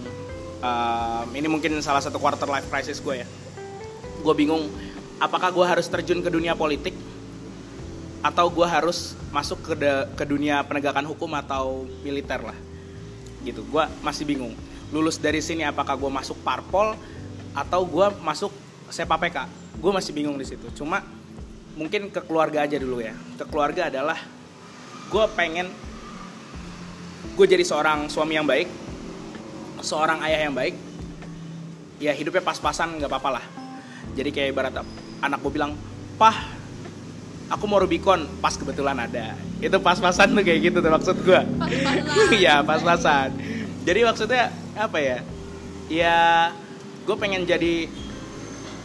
Em, 0.60 1.28
ini 1.36 1.48
mungkin 1.48 1.76
salah 1.84 2.00
satu 2.00 2.16
quarter 2.16 2.48
life 2.48 2.68
crisis 2.68 3.00
gue 3.00 3.24
ya. 3.24 3.28
Gue 4.20 4.34
bingung, 4.36 4.68
apakah 5.20 5.52
gue 5.52 5.66
harus 5.66 5.88
terjun 5.88 6.24
ke 6.24 6.30
dunia 6.32 6.56
politik 6.56 6.96
atau 8.20 8.52
gue 8.52 8.68
harus 8.68 9.16
masuk 9.32 9.64
ke 9.64 9.74
ke 10.12 10.24
dunia 10.28 10.60
penegakan 10.64 11.08
hukum 11.08 11.32
atau 11.36 11.88
militer 12.04 12.40
lah. 12.40 12.56
Gitu. 13.44 13.64
Gue 13.68 13.84
masih 14.04 14.28
bingung. 14.28 14.52
Lulus 14.90 15.16
dari 15.16 15.40
sini 15.40 15.64
apakah 15.64 15.96
gue 15.96 16.10
masuk 16.10 16.36
parpol 16.44 16.96
atau 17.56 17.80
gue 17.84 18.06
masuk 18.20 18.52
sepa 18.92 19.16
PK? 19.16 19.48
Gue 19.80 19.92
masih 19.92 20.12
bingung 20.12 20.36
di 20.36 20.44
situ. 20.44 20.68
Cuma 20.76 21.00
mungkin 21.78 22.10
ke 22.10 22.20
keluarga 22.24 22.66
aja 22.66 22.76
dulu 22.78 23.02
ya. 23.02 23.14
Ke 23.38 23.44
keluarga 23.46 23.90
adalah 23.90 24.18
gue 25.10 25.24
pengen 25.34 25.66
gue 27.34 27.46
jadi 27.46 27.64
seorang 27.66 28.06
suami 28.08 28.36
yang 28.38 28.46
baik 28.46 28.68
seorang 29.82 30.20
ayah 30.24 30.48
yang 30.48 30.54
baik. 30.54 30.76
Ya 32.00 32.16
hidupnya 32.16 32.40
pas-pasan 32.40 32.96
nggak 32.96 33.10
apa-apa 33.12 33.40
lah. 33.40 33.44
Jadi 34.16 34.30
kayak 34.32 34.48
ibarat 34.56 34.74
anak 35.20 35.38
gue 35.44 35.52
bilang 35.52 35.76
pah 36.16 36.36
aku 37.52 37.64
mau 37.68 37.80
Rubicon. 37.80 38.24
Pas 38.40 38.56
kebetulan 38.56 38.96
ada. 38.96 39.36
Itu 39.60 39.76
pas-pasan 39.80 40.32
tuh 40.32 40.44
kayak 40.44 40.72
gitu 40.72 40.78
tuh 40.80 40.92
maksud 40.92 41.16
gue 41.24 41.40
iya 42.40 42.64
pas-pasan. 42.64 43.36
Jadi 43.84 44.00
maksudnya 44.04 44.52
apa 44.76 44.98
ya? 45.00 45.18
Ya 45.90 46.18
gue 47.04 47.16
pengen 47.16 47.44
jadi 47.44 47.88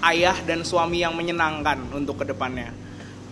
ayah 0.06 0.38
dan 0.46 0.62
suami 0.62 1.02
yang 1.02 1.13
menyenangkan 1.18 1.82
untuk 1.94 2.22
ke 2.22 2.26
depannya 2.30 2.72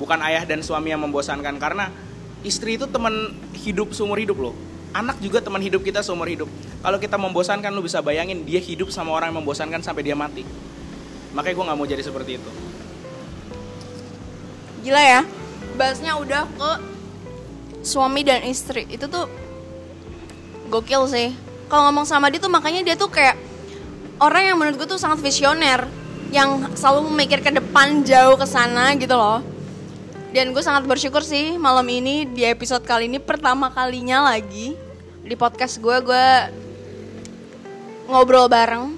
bukan 0.02 0.20
ayah 0.26 0.44
dan 0.44 0.66
suami 0.66 0.90
yang 0.90 1.02
membosankan 1.06 1.56
karena 1.62 1.94
istri 2.42 2.76
itu 2.76 2.90
teman 2.90 3.34
hidup 3.54 3.94
seumur 3.94 4.18
hidup 4.18 4.38
loh 4.40 4.56
anak 4.94 5.18
juga 5.22 5.42
teman 5.42 5.62
hidup 5.62 5.86
kita 5.86 6.02
seumur 6.02 6.30
hidup 6.30 6.50
kalau 6.82 6.98
kita 6.98 7.16
membosankan 7.18 7.70
lu 7.74 7.86
bisa 7.86 8.02
bayangin 8.02 8.44
dia 8.44 8.62
hidup 8.62 8.90
sama 8.90 9.14
orang 9.14 9.34
yang 9.34 9.42
membosankan 9.46 9.82
sampai 9.82 10.04
dia 10.06 10.18
mati 10.18 10.42
makanya 11.34 11.56
gue 11.56 11.66
nggak 11.66 11.78
mau 11.78 11.88
jadi 11.90 12.04
seperti 12.06 12.38
itu 12.38 12.52
Gila 14.84 15.00
ya. 15.00 15.22
Bahasnya 15.80 16.20
udah 16.20 16.44
ke 16.60 16.72
suami 17.88 18.28
dan 18.28 18.44
istri. 18.44 18.84
Itu 18.92 19.08
tuh 19.08 19.32
gokil 20.68 21.08
sih. 21.08 21.32
Kalau 21.72 21.90
ngomong 21.90 22.04
sama 22.04 22.28
dia 22.28 22.44
tuh 22.44 22.52
makanya 22.52 22.84
dia 22.84 22.96
tuh 23.00 23.08
kayak 23.08 23.40
orang 24.20 24.44
yang 24.52 24.60
menurut 24.60 24.76
gue 24.84 24.88
tuh 24.92 25.00
sangat 25.00 25.24
visioner 25.24 25.88
yang 26.34 26.74
selalu 26.74 27.14
memikir 27.14 27.46
ke 27.46 27.54
depan 27.54 28.02
jauh 28.02 28.34
ke 28.34 28.50
sana 28.50 28.98
gitu 28.98 29.14
loh. 29.14 29.46
Dan 30.34 30.50
gue 30.50 30.66
sangat 30.66 30.90
bersyukur 30.90 31.22
sih 31.22 31.62
malam 31.62 31.86
ini 31.86 32.26
di 32.26 32.42
episode 32.42 32.82
kali 32.82 33.06
ini 33.06 33.22
pertama 33.22 33.70
kalinya 33.70 34.34
lagi 34.34 34.74
di 35.22 35.36
podcast 35.38 35.78
gue 35.78 35.94
gue 36.02 36.28
ngobrol 38.10 38.50
bareng 38.50 38.98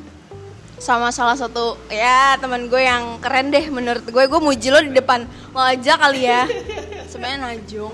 sama 0.79 1.11
salah 1.11 1.35
satu 1.35 1.75
ya 1.91 2.39
teman 2.39 2.71
gue 2.71 2.79
yang 2.79 3.19
keren 3.19 3.51
deh 3.51 3.67
menurut 3.67 4.07
gue. 4.07 4.23
Gue 4.31 4.39
muji 4.39 4.71
lo 4.71 4.79
di 4.79 4.95
depan 4.95 5.27
lo 5.51 5.59
aja 5.59 5.99
kali 5.99 6.23
ya. 6.23 6.47
Sebenarnya 7.11 7.51
najung. 7.51 7.91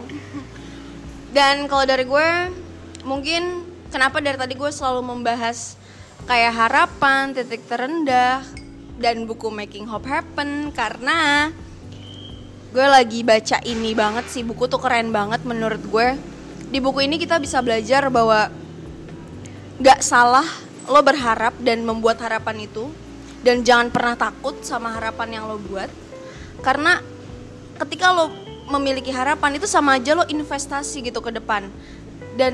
Dan 1.34 1.66
kalau 1.66 1.90
dari 1.90 2.06
gue 2.06 2.30
mungkin 3.02 3.66
kenapa 3.90 4.22
dari 4.22 4.38
tadi 4.38 4.54
gue 4.54 4.70
selalu 4.70 5.02
membahas 5.02 5.82
kayak 6.30 6.54
harapan 6.54 7.34
titik 7.34 7.66
terendah 7.66 8.61
dan 9.02 9.26
buku 9.26 9.50
Making 9.50 9.90
Hope 9.90 10.06
Happen 10.06 10.70
karena 10.70 11.50
gue 12.72 12.88
lagi 12.88 13.26
baca 13.26 13.60
ini 13.66 13.92
banget 13.98 14.30
sih 14.30 14.46
buku 14.46 14.70
tuh 14.70 14.78
keren 14.78 15.10
banget 15.10 15.42
menurut 15.44 15.82
gue. 15.82 16.16
Di 16.72 16.80
buku 16.80 17.04
ini 17.04 17.20
kita 17.20 17.42
bisa 17.42 17.60
belajar 17.60 18.08
bahwa 18.08 18.48
nggak 19.82 20.00
salah 20.06 20.46
lo 20.88 21.02
berharap 21.02 21.58
dan 21.60 21.84
membuat 21.84 22.22
harapan 22.22 22.70
itu 22.70 22.88
dan 23.42 23.66
jangan 23.66 23.90
pernah 23.90 24.16
takut 24.16 24.56
sama 24.62 24.94
harapan 24.96 25.42
yang 25.42 25.44
lo 25.50 25.58
buat. 25.58 25.90
Karena 26.62 27.02
ketika 27.82 28.14
lo 28.14 28.30
memiliki 28.72 29.12
harapan 29.12 29.58
itu 29.58 29.68
sama 29.68 29.98
aja 30.00 30.16
lo 30.16 30.24
investasi 30.30 31.10
gitu 31.10 31.20
ke 31.20 31.34
depan. 31.34 31.68
Dan 32.38 32.54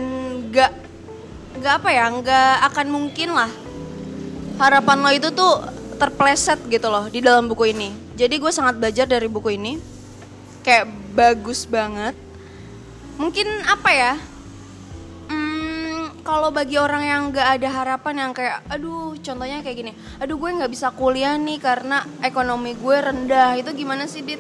nggak 0.49 0.71
nggak 1.62 1.73
apa 1.83 1.89
ya 1.93 2.05
nggak 2.10 2.53
akan 2.73 2.88
mungkin 2.89 3.33
lah 3.33 3.49
harapan 4.57 4.97
lo 5.05 5.12
itu 5.13 5.29
tuh 5.33 5.77
terpleset 5.97 6.62
gitu 6.69 6.88
loh 6.88 7.10
di 7.10 7.19
dalam 7.19 7.49
buku 7.49 7.73
ini. 7.73 7.89
Jadi 8.13 8.38
gue 8.38 8.51
sangat 8.53 8.77
belajar 8.77 9.10
dari 9.10 9.25
buku 9.25 9.57
ini. 9.57 9.81
Kayak 10.62 10.88
bagus 11.17 11.65
banget. 11.65 12.13
Mungkin 13.17 13.47
apa 13.65 13.89
ya? 13.89 14.13
Hmm, 15.27 16.21
kalau 16.21 16.53
bagi 16.53 16.77
orang 16.77 17.03
yang 17.03 17.21
nggak 17.33 17.47
ada 17.60 17.69
harapan 17.73 18.15
yang 18.23 18.31
kayak 18.31 18.62
aduh 18.69 19.17
contohnya 19.17 19.65
kayak 19.65 19.77
gini. 19.81 19.91
Aduh 20.21 20.38
gue 20.38 20.49
nggak 20.53 20.71
bisa 20.71 20.93
kuliah 20.93 21.36
nih 21.36 21.57
karena 21.57 22.05
ekonomi 22.21 22.77
gue 22.77 22.97
rendah. 23.01 23.57
Itu 23.57 23.73
gimana 23.73 24.05
sih 24.05 24.21
dit? 24.21 24.39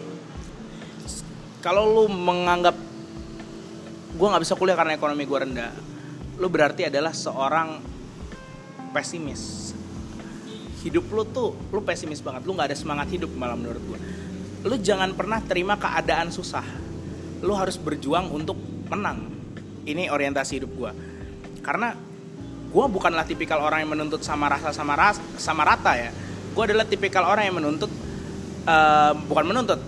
Kalau 1.65 1.89
lu 1.89 2.05
menganggap 2.05 2.77
gue 4.17 4.27
nggak 4.29 4.43
bisa 4.45 4.55
kuliah 4.55 4.77
karena 4.77 4.97
ekonomi 4.97 5.25
gue 5.25 5.39
rendah 5.41 5.71
lu 6.37 6.47
berarti 6.53 6.85
adalah 6.85 7.13
seorang 7.13 7.81
pesimis 8.93 9.66
hidup 10.87 11.05
lu 11.11 11.27
tuh 11.27 11.51
lu 11.69 11.83
pesimis 11.83 12.23
banget 12.23 12.47
lu 12.47 12.55
nggak 12.55 12.71
ada 12.71 12.77
semangat 12.79 13.11
hidup 13.11 13.29
malah 13.35 13.59
menurut 13.59 13.83
gue 13.83 13.99
lu 14.65 14.75
jangan 14.81 15.13
pernah 15.13 15.39
terima 15.39 15.79
keadaan 15.79 16.33
susah. 16.33 16.65
Lu 17.45 17.53
harus 17.53 17.77
berjuang 17.77 18.33
untuk 18.33 18.57
menang. 18.89 19.29
Ini 19.87 20.11
orientasi 20.11 20.59
hidup 20.59 20.71
gue 20.75 20.91
karena 21.63 21.95
gue 22.67 22.85
bukanlah 22.91 23.27
tipikal 23.27 23.59
orang 23.59 23.83
yang 23.83 23.91
menuntut 23.91 24.23
sama 24.23 24.47
rasa 24.51 24.75
sama 24.75 24.99
ras 24.99 25.15
sama 25.39 25.63
rata 25.63 25.95
ya. 25.95 26.11
Gue 26.51 26.63
adalah 26.67 26.83
tipikal 26.83 27.23
orang 27.23 27.47
yang 27.47 27.55
menuntut 27.55 27.91
eh, 28.67 29.11
bukan 29.15 29.45
menuntut 29.47 29.79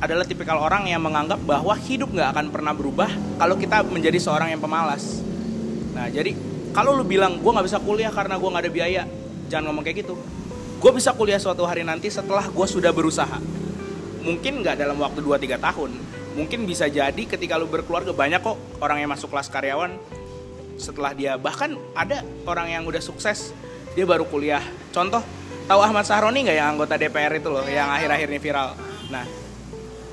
adalah 0.00 0.24
tipikal 0.24 0.60
orang 0.60 0.88
yang 0.88 1.00
menganggap 1.00 1.40
bahwa 1.44 1.72
hidup 1.76 2.12
nggak 2.12 2.28
akan 2.36 2.46
pernah 2.52 2.72
berubah 2.76 3.08
kalau 3.40 3.56
kita 3.56 3.84
menjadi 3.88 4.20
seorang 4.20 4.52
yang 4.52 4.60
pemalas. 4.60 5.24
Nah 5.96 6.12
jadi 6.12 6.36
kalau 6.76 6.92
lu 6.92 7.08
bilang 7.08 7.40
gue 7.40 7.48
nggak 7.48 7.64
bisa 7.64 7.80
kuliah 7.80 8.12
karena 8.12 8.36
gue 8.36 8.48
nggak 8.52 8.64
ada 8.68 8.72
biaya 8.72 9.02
jangan 9.48 9.72
ngomong 9.72 9.82
kayak 9.82 10.04
gitu. 10.06 10.14
Gue 10.78 10.92
bisa 10.94 11.10
kuliah 11.16 11.40
suatu 11.42 11.66
hari 11.66 11.82
nanti 11.82 12.06
setelah 12.06 12.46
gue 12.46 12.66
sudah 12.68 12.94
berusaha. 12.94 13.40
Mungkin 14.22 14.62
nggak 14.62 14.78
dalam 14.78 15.00
waktu 15.00 15.24
2-3 15.24 15.58
tahun. 15.58 15.90
Mungkin 16.38 16.68
bisa 16.68 16.86
jadi 16.86 17.18
ketika 17.18 17.58
lu 17.58 17.66
berkeluarga 17.66 18.14
banyak 18.14 18.38
kok 18.38 18.54
orang 18.78 19.02
yang 19.02 19.10
masuk 19.10 19.34
kelas 19.34 19.50
karyawan 19.50 19.98
setelah 20.78 21.10
dia. 21.16 21.34
Bahkan 21.34 21.98
ada 21.98 22.22
orang 22.46 22.70
yang 22.70 22.82
udah 22.86 23.02
sukses 23.02 23.50
dia 23.98 24.06
baru 24.06 24.22
kuliah. 24.30 24.62
Contoh 24.94 25.24
tahu 25.66 25.80
Ahmad 25.82 26.06
Sahroni 26.06 26.46
nggak 26.46 26.56
yang 26.62 26.78
anggota 26.78 26.94
DPR 26.94 27.42
itu 27.42 27.50
loh 27.50 27.66
yang 27.66 27.90
akhir-akhir 27.90 28.28
ini 28.30 28.38
viral? 28.38 28.78
Nah 29.10 29.26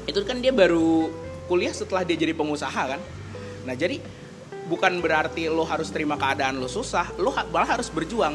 itu 0.09 0.17
kan 0.25 0.41
dia 0.41 0.49
baru 0.49 1.13
kuliah 1.45 1.75
setelah 1.75 2.01
dia 2.01 2.17
jadi 2.17 2.33
pengusaha 2.33 2.97
kan? 2.97 3.01
Nah 3.69 3.77
jadi 3.77 4.01
bukan 4.65 4.97
berarti 4.97 5.45
lo 5.45 5.61
harus 5.61 5.93
terima 5.93 6.17
keadaan 6.17 6.57
lo 6.57 6.65
susah 6.65 7.13
lo 7.21 7.29
malah 7.53 7.77
harus 7.77 7.93
berjuang 7.93 8.33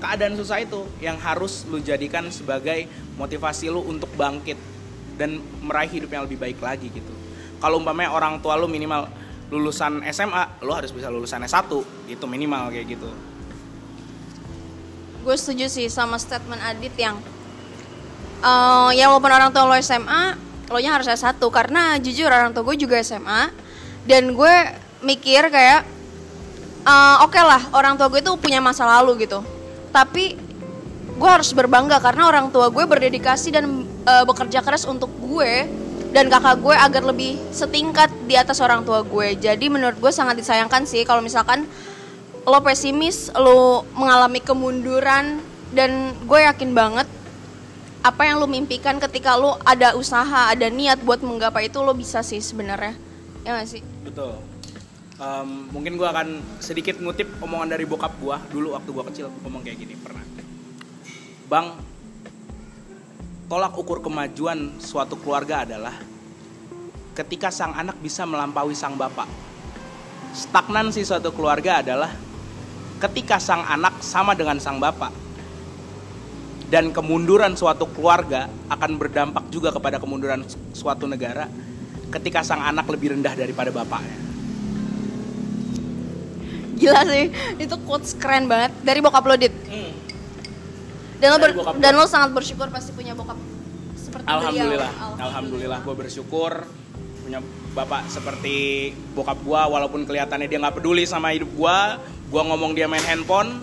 keadaan 0.00 0.36
susah 0.36 0.60
itu 0.60 0.84
yang 1.00 1.16
harus 1.16 1.64
lo 1.68 1.80
jadikan 1.80 2.28
sebagai 2.28 2.88
motivasi 3.16 3.72
lo 3.72 3.80
untuk 3.84 4.10
bangkit 4.14 4.58
dan 5.16 5.40
meraih 5.64 5.88
hidup 5.88 6.12
yang 6.12 6.22
lebih 6.28 6.36
baik 6.36 6.58
lagi 6.60 6.92
gitu. 6.92 7.12
Kalau 7.56 7.80
umpamanya 7.80 8.12
orang 8.12 8.38
tua 8.44 8.60
lo 8.60 8.68
minimal 8.68 9.08
lulusan 9.48 10.04
SMA 10.12 10.60
lo 10.60 10.72
harus 10.76 10.92
bisa 10.92 11.08
lulusan 11.08 11.40
S1 11.46 11.70
itu 12.10 12.24
minimal 12.28 12.68
kayak 12.68 12.86
gitu. 12.98 13.08
Gue 15.24 15.36
setuju 15.38 15.66
sih 15.66 15.88
sama 15.88 16.20
statement 16.20 16.60
Adit 16.62 16.94
yang 16.98 17.18
uh, 18.44 18.90
ya 18.92 19.08
walaupun 19.08 19.32
orang 19.32 19.50
tua 19.50 19.64
lo 19.64 19.74
SMA 19.80 20.36
lo 20.66 20.78
nya 20.82 20.98
harus 20.98 21.08
S1 21.08 21.38
karena 21.38 21.96
jujur 22.02 22.28
orang 22.28 22.52
tua 22.52 22.66
gue 22.66 22.76
juga 22.76 22.98
SMA 23.00 23.54
dan 24.04 24.34
gue 24.34 24.54
mikir 25.06 25.46
kayak 25.48 25.86
uh, 26.82 27.22
oke 27.22 27.34
okay 27.34 27.42
lah 27.42 27.62
orang 27.70 27.94
tua 27.94 28.10
gue 28.10 28.20
itu 28.20 28.34
punya 28.38 28.58
masa 28.58 28.82
lalu 28.82 29.26
gitu 29.26 29.55
tapi 29.90 30.38
gue 31.16 31.30
harus 31.30 31.50
berbangga 31.56 31.96
karena 32.02 32.28
orang 32.28 32.52
tua 32.52 32.68
gue 32.68 32.84
berdedikasi 32.84 33.48
dan 33.54 33.88
uh, 34.04 34.24
bekerja 34.28 34.60
keras 34.60 34.84
untuk 34.84 35.08
gue 35.24 35.64
dan 36.12 36.28
kakak 36.28 36.60
gue 36.60 36.74
agar 36.76 37.02
lebih 37.04 37.40
setingkat 37.52 38.08
di 38.28 38.36
atas 38.36 38.60
orang 38.60 38.84
tua 38.84 39.00
gue 39.04 39.36
jadi 39.36 39.66
menurut 39.68 39.96
gue 39.96 40.12
sangat 40.12 40.36
disayangkan 40.36 40.84
sih 40.84 41.04
kalau 41.08 41.24
misalkan 41.24 41.64
lo 42.46 42.62
pesimis, 42.62 43.34
lo 43.34 43.82
mengalami 43.98 44.38
kemunduran 44.38 45.42
dan 45.74 46.14
gue 46.30 46.40
yakin 46.46 46.70
banget 46.78 47.10
apa 48.06 48.22
yang 48.22 48.38
lo 48.38 48.46
mimpikan 48.46 49.02
ketika 49.02 49.34
lo 49.34 49.58
ada 49.66 49.98
usaha, 49.98 50.46
ada 50.46 50.70
niat 50.70 51.02
buat 51.02 51.26
menggapai 51.26 51.66
itu 51.66 51.82
lo 51.82 51.90
bisa 51.90 52.22
sih 52.22 52.38
sebenarnya. 52.38 52.94
Ya 53.42 53.58
gak 53.58 53.66
sih? 53.66 53.82
Betul. 54.06 54.38
Um, 55.16 55.72
mungkin 55.72 55.96
gue 55.96 56.04
akan 56.04 56.60
sedikit 56.60 57.00
ngutip 57.00 57.40
omongan 57.40 57.72
dari 57.72 57.88
bokap 57.88 58.20
gue 58.20 58.36
dulu 58.52 58.76
waktu 58.76 58.90
gue 58.92 59.04
kecil 59.08 59.26
ngomong 59.40 59.64
kayak 59.64 59.80
gini 59.80 59.96
pernah. 59.96 60.20
Bang, 61.48 61.72
tolak 63.48 63.72
ukur 63.80 64.04
kemajuan 64.04 64.76
suatu 64.76 65.16
keluarga 65.16 65.64
adalah 65.64 65.96
ketika 67.16 67.48
sang 67.48 67.72
anak 67.72 67.96
bisa 68.04 68.28
melampaui 68.28 68.76
sang 68.76 69.00
bapak. 69.00 69.24
Stagnansi 70.36 71.00
suatu 71.00 71.32
keluarga 71.32 71.80
adalah 71.80 72.12
ketika 73.00 73.40
sang 73.40 73.64
anak 73.64 74.04
sama 74.04 74.36
dengan 74.36 74.60
sang 74.60 74.76
bapak 74.76 75.16
dan 76.68 76.92
kemunduran 76.92 77.56
suatu 77.56 77.88
keluarga 77.88 78.52
akan 78.68 79.00
berdampak 79.00 79.48
juga 79.48 79.72
kepada 79.72 79.96
kemunduran 79.96 80.44
suatu 80.76 81.08
negara 81.08 81.48
ketika 82.12 82.44
sang 82.44 82.60
anak 82.60 82.84
lebih 82.92 83.16
rendah 83.16 83.32
daripada 83.32 83.72
bapaknya. 83.72 84.25
Gila 86.76 87.02
sih, 87.08 87.24
itu 87.56 87.74
quotes 87.88 88.12
keren 88.16 88.44
banget. 88.46 88.72
Dari 88.84 89.00
bokap 89.00 89.24
lo 89.24 89.34
dit. 89.40 89.52
Hmm. 89.66 89.92
Dan 91.16 91.28
lo 91.32 91.38
ber, 91.40 91.50
dan 91.80 91.92
lo 91.96 92.04
sangat 92.04 92.36
bersyukur 92.36 92.68
pasti 92.68 92.92
punya 92.92 93.16
bokap 93.16 93.40
seperti 93.96 94.26
Alhamdulillah, 94.28 94.92
beliau. 94.92 95.24
Alhamdulillah, 95.24 95.78
gue 95.80 95.94
bersyukur 95.96 96.52
punya 97.26 97.42
bapak 97.74 98.06
seperti 98.06 98.94
bokap 99.18 99.42
gue 99.42 99.62
walaupun 99.66 100.06
kelihatannya 100.06 100.46
dia 100.46 100.62
nggak 100.62 100.78
peduli 100.78 101.02
sama 101.04 101.34
hidup 101.34 101.50
gue 101.50 101.78
gue 102.30 102.42
ngomong 102.46 102.70
dia 102.70 102.86
main 102.86 103.02
handphone 103.02 103.58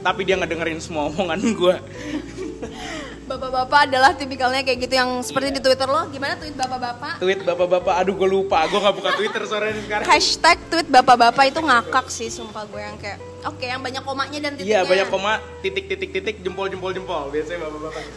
tapi 0.00 0.24
dia 0.24 0.40
ngedengerin 0.40 0.80
semua 0.80 1.12
omongan 1.12 1.38
gue 1.52 1.76
Bapak-bapak 3.32 3.88
adalah 3.88 4.12
tipikalnya 4.12 4.60
kayak 4.60 4.78
gitu 4.84 4.94
yang 5.00 5.24
seperti 5.24 5.48
yeah. 5.48 5.56
di 5.56 5.60
Twitter 5.64 5.88
lo. 5.88 6.04
Gimana 6.12 6.36
tweet 6.36 6.52
bapak-bapak? 6.52 7.16
Tweet 7.16 7.40
bapak-bapak, 7.48 7.94
aduh 7.96 8.12
gue 8.12 8.28
lupa. 8.28 8.68
Gue 8.68 8.76
gak 8.76 8.92
buka 8.92 9.10
Twitter 9.16 9.42
sore 9.48 9.72
ini 9.72 9.80
sekarang. 9.88 10.04
Hashtag 10.04 10.60
tweet 10.68 10.88
bapak-bapak 10.92 11.44
itu 11.48 11.60
ngakak 11.64 12.06
sih, 12.12 12.28
sumpah 12.28 12.68
gue 12.68 12.80
yang 12.80 12.96
kayak 13.00 13.32
Oke, 13.42 13.66
okay, 13.66 13.74
yang 13.74 13.82
banyak 13.82 14.06
komanya 14.06 14.38
dan 14.38 14.52
titiknya. 14.54 14.84
Iya, 14.84 14.86
banyak 14.86 15.08
koma, 15.10 15.42
titik, 15.66 15.90
titik, 15.90 16.14
titik, 16.14 16.36
jempol, 16.46 16.70
jempol, 16.70 16.94
jempol. 16.94 17.26
Biasanya 17.34 17.66
bapak-bapak 17.66 18.02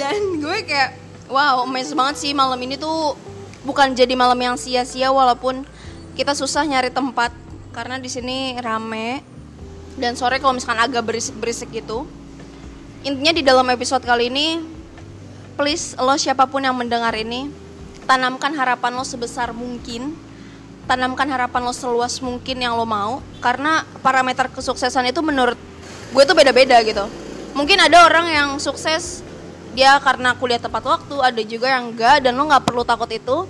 dan 0.00 0.20
gue 0.38 0.56
kayak, 0.62 0.94
wow, 1.26 1.66
amazed 1.66 1.98
banget 1.98 2.16
sih 2.22 2.30
malam 2.30 2.56
ini 2.62 2.78
tuh 2.78 3.18
bukan 3.66 3.92
jadi 3.92 4.14
malam 4.14 4.38
yang 4.38 4.54
sia-sia 4.54 5.10
walaupun 5.10 5.66
kita 6.14 6.38
susah 6.38 6.62
nyari 6.62 6.94
tempat 6.94 7.34
karena 7.74 7.98
di 7.98 8.06
sini 8.06 8.54
rame 8.62 9.18
dan 9.98 10.14
sore 10.14 10.38
kalau 10.38 10.54
misalkan 10.54 10.80
agak 10.80 11.02
berisik-berisik 11.02 11.74
gitu. 11.74 12.06
Intinya 13.00 13.32
di 13.32 13.40
dalam 13.40 13.64
episode 13.72 14.04
kali 14.04 14.28
ini, 14.28 14.60
please 15.56 15.96
lo 15.96 16.12
siapa 16.20 16.44
pun 16.44 16.60
yang 16.60 16.76
mendengar 16.76 17.16
ini, 17.16 17.48
tanamkan 18.04 18.52
harapan 18.52 18.92
lo 18.92 19.08
sebesar 19.08 19.56
mungkin, 19.56 20.12
tanamkan 20.84 21.24
harapan 21.32 21.64
lo 21.64 21.72
seluas 21.72 22.20
mungkin 22.20 22.60
yang 22.60 22.76
lo 22.76 22.84
mau, 22.84 23.24
karena 23.40 23.88
parameter 24.04 24.52
kesuksesan 24.52 25.08
itu 25.08 25.24
menurut 25.24 25.56
gue 26.12 26.22
tuh 26.28 26.36
beda-beda 26.36 26.76
gitu. 26.84 27.08
Mungkin 27.56 27.80
ada 27.80 28.04
orang 28.04 28.28
yang 28.28 28.48
sukses 28.60 29.24
dia 29.72 29.96
karena 30.04 30.36
kuliah 30.36 30.60
tepat 30.60 30.84
waktu, 30.84 31.16
ada 31.24 31.40
juga 31.40 31.72
yang 31.72 31.96
enggak 31.96 32.20
dan 32.20 32.36
lo 32.36 32.52
nggak 32.52 32.68
perlu 32.68 32.84
takut 32.84 33.08
itu 33.08 33.48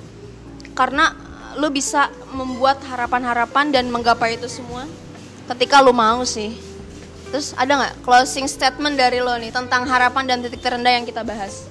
karena 0.79 1.11
lu 1.59 1.75
bisa 1.75 2.07
membuat 2.31 2.79
harapan-harapan 2.87 3.75
dan 3.75 3.91
menggapai 3.91 4.39
itu 4.39 4.47
semua 4.47 4.87
ketika 5.51 5.83
lu 5.83 5.91
mau 5.91 6.23
sih. 6.23 6.70
Terus 7.31 7.55
ada 7.55 7.73
nggak 7.79 7.95
closing 8.03 8.51
statement 8.51 8.99
dari 8.99 9.23
lo 9.23 9.39
nih 9.39 9.55
tentang 9.55 9.87
harapan 9.87 10.27
dan 10.27 10.39
titik 10.43 10.59
terendah 10.59 10.91
yang 10.91 11.07
kita 11.07 11.23
bahas? 11.23 11.71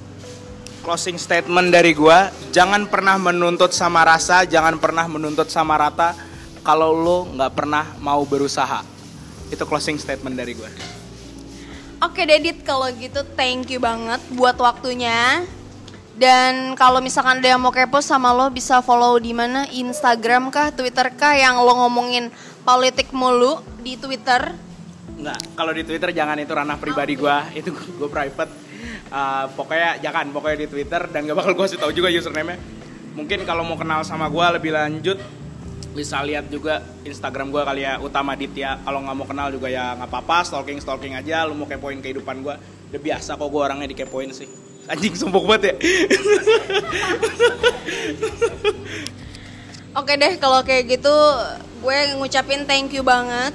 Closing 0.80 1.20
statement 1.20 1.76
dari 1.76 1.92
gua, 1.92 2.32
jangan 2.56 2.88
pernah 2.88 3.20
menuntut 3.20 3.76
sama 3.76 4.08
rasa, 4.08 4.48
jangan 4.48 4.80
pernah 4.80 5.04
menuntut 5.12 5.52
sama 5.52 5.76
rata 5.76 6.16
kalau 6.64 6.96
lo 6.96 7.28
nggak 7.36 7.52
pernah 7.52 7.84
mau 8.00 8.24
berusaha. 8.24 8.88
Itu 9.52 9.68
closing 9.68 10.00
statement 10.00 10.40
dari 10.40 10.56
gua. 10.56 10.72
Oke 12.00 12.24
Dedit, 12.24 12.64
kalau 12.64 12.88
gitu 12.96 13.28
thank 13.36 13.68
you 13.68 13.84
banget 13.84 14.24
buat 14.32 14.56
waktunya. 14.56 15.44
Dan 16.16 16.80
kalau 16.80 17.04
misalkan 17.04 17.44
ada 17.44 17.56
yang 17.56 17.64
mau 17.64 17.72
kepo 17.72 18.00
sama 18.00 18.32
lo 18.32 18.48
bisa 18.48 18.80
follow 18.80 19.20
di 19.20 19.36
mana 19.36 19.68
Instagram 19.68 20.52
kah, 20.52 20.72
Twitter 20.72 21.12
kah 21.16 21.36
yang 21.36 21.60
lo 21.60 21.76
ngomongin 21.76 22.32
politik 22.64 23.12
mulu 23.12 23.60
di 23.84 24.00
Twitter? 24.00 24.69
Enggak, 25.20 25.40
kalau 25.52 25.76
di 25.76 25.84
Twitter 25.84 26.16
jangan 26.16 26.40
itu 26.40 26.52
ranah 26.56 26.80
pribadi 26.80 27.20
gue, 27.20 27.38
itu 27.60 27.76
gue 27.76 28.10
private. 28.10 28.52
Uh, 29.12 29.52
pokoknya 29.58 30.00
jangan, 30.00 30.32
pokoknya 30.32 30.58
di 30.64 30.68
Twitter 30.72 31.02
dan 31.12 31.28
gak 31.28 31.36
bakal 31.36 31.52
gue 31.58 31.66
kasih 31.68 31.80
tahu 31.82 31.92
juga 31.92 32.08
username-nya. 32.08 32.56
Mungkin 33.20 33.44
kalau 33.44 33.68
mau 33.68 33.76
kenal 33.76 34.08
sama 34.08 34.32
gue 34.32 34.46
lebih 34.56 34.72
lanjut 34.72 35.20
bisa 35.90 36.22
lihat 36.24 36.48
juga 36.48 36.80
Instagram 37.04 37.52
gue 37.52 37.62
kali 37.66 37.82
ya 37.82 37.98
utama 38.00 38.38
Ditya 38.38 38.78
kalau 38.86 39.02
nggak 39.04 39.16
mau 39.18 39.26
kenal 39.26 39.50
juga 39.50 39.74
ya 39.74 39.98
nggak 39.98 40.06
apa-apa 40.06 40.46
stalking 40.46 40.78
stalking 40.78 41.18
aja 41.18 41.50
lu 41.50 41.58
mau 41.58 41.66
kepoin 41.66 41.98
kehidupan 41.98 42.46
gue 42.46 42.56
udah 42.94 43.02
biasa 43.02 43.36
kok 43.36 43.50
gue 43.50 43.62
orangnya 43.66 43.90
dikepoin 43.90 44.30
sih 44.30 44.46
Anjing 44.90 45.14
sumpuk 45.14 45.46
banget 45.46 45.70
ya. 45.70 45.74
Oke 50.02 50.18
deh 50.18 50.34
kalau 50.42 50.66
kayak 50.66 50.98
gitu 50.98 51.14
gue 51.86 51.98
ngucapin 52.18 52.66
thank 52.66 52.90
you 52.98 53.06
banget. 53.06 53.54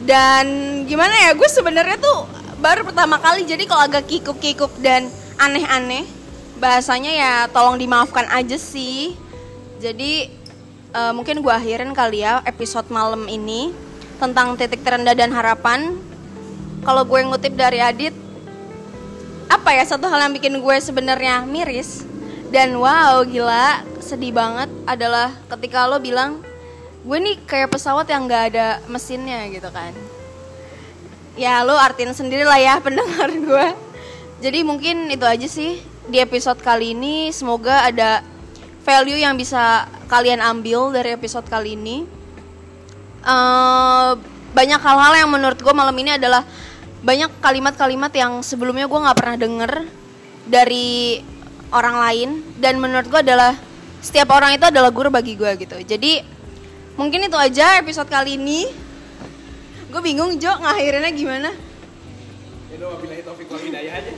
Dan 0.00 0.46
gimana 0.88 1.12
ya 1.28 1.36
gue 1.36 1.48
sebenarnya 1.48 2.00
tuh 2.00 2.24
baru 2.60 2.84
pertama 2.84 3.20
kali 3.20 3.44
jadi 3.44 3.64
kalau 3.68 3.84
agak 3.84 4.08
kikup-kikup 4.08 4.72
dan 4.80 5.08
aneh-aneh 5.40 6.04
bahasanya 6.60 7.12
ya 7.12 7.32
tolong 7.52 7.76
dimaafkan 7.80 8.28
aja 8.32 8.56
sih. 8.56 9.16
Jadi 9.80 10.28
uh, 10.92 11.12
mungkin 11.16 11.40
gue 11.40 11.52
akhirin 11.52 11.96
kali 11.96 12.24
ya 12.24 12.44
episode 12.44 12.88
malam 12.92 13.28
ini 13.28 13.72
tentang 14.20 14.56
titik 14.56 14.84
terendah 14.84 15.16
dan 15.16 15.32
harapan. 15.32 15.96
Kalau 16.80 17.04
gue 17.04 17.20
ngutip 17.28 17.52
dari 17.60 17.76
Adit, 17.76 18.16
apa 19.50 19.76
ya 19.76 19.84
satu 19.84 20.08
hal 20.08 20.28
yang 20.28 20.32
bikin 20.32 20.56
gue 20.62 20.76
sebenarnya 20.80 21.44
miris 21.44 22.08
dan 22.48 22.72
wow 22.78 23.20
gila 23.26 23.84
sedih 23.98 24.32
banget 24.32 24.70
adalah 24.88 25.34
ketika 25.50 25.90
lo 25.90 26.00
bilang 26.00 26.40
gue 27.00 27.18
nih 27.18 27.36
kayak 27.48 27.72
pesawat 27.72 28.04
yang 28.12 28.28
nggak 28.28 28.44
ada 28.52 28.66
mesinnya 28.88 29.48
gitu 29.48 29.68
kan. 29.72 29.92
Ya 31.38 31.64
lo 31.64 31.72
artiin 31.72 32.12
sendiri 32.12 32.44
lah 32.44 32.60
ya 32.60 32.74
pendengar 32.84 33.32
gue. 33.32 33.66
Jadi 34.40 34.64
mungkin 34.64 35.08
itu 35.08 35.24
aja 35.24 35.48
sih 35.48 35.80
di 36.08 36.20
episode 36.20 36.60
kali 36.60 36.92
ini. 36.92 37.32
Semoga 37.32 37.88
ada 37.88 38.24
value 38.84 39.20
yang 39.20 39.36
bisa 39.36 39.88
kalian 40.08 40.40
ambil 40.40 40.92
dari 40.92 41.16
episode 41.16 41.44
kali 41.48 41.76
ini. 41.76 42.04
Uh, 43.20 44.16
banyak 44.56 44.80
hal-hal 44.80 45.12
yang 45.24 45.30
menurut 45.30 45.60
gue 45.60 45.74
malam 45.76 45.92
ini 46.00 46.16
adalah 46.16 46.44
banyak 47.00 47.32
kalimat-kalimat 47.40 48.12
yang 48.12 48.40
sebelumnya 48.40 48.88
gue 48.88 48.96
nggak 49.00 49.18
pernah 49.18 49.36
denger 49.40 49.72
dari 50.48 51.20
orang 51.72 51.96
lain. 51.96 52.28
Dan 52.60 52.76
menurut 52.76 53.08
gue 53.08 53.20
adalah 53.24 53.56
setiap 54.00 54.32
orang 54.32 54.56
itu 54.56 54.64
adalah 54.68 54.88
guru 54.92 55.08
bagi 55.12 55.36
gue 55.36 55.52
gitu. 55.60 55.76
Jadi 55.84 56.39
mungkin 56.98 57.26
itu 57.26 57.38
aja 57.38 57.78
episode 57.78 58.10
kali 58.10 58.38
ini 58.38 58.70
Gue 59.90 60.02
bingung 60.06 60.38
Jo 60.38 60.54
ngakhirinnya 60.54 61.10
gimana? 61.10 61.50
Ya 62.70 62.86
wabillahi 62.86 63.26
taufik 63.26 63.50
wal 63.50 63.58
hidayah 63.58 63.92
aja. 63.98 64.12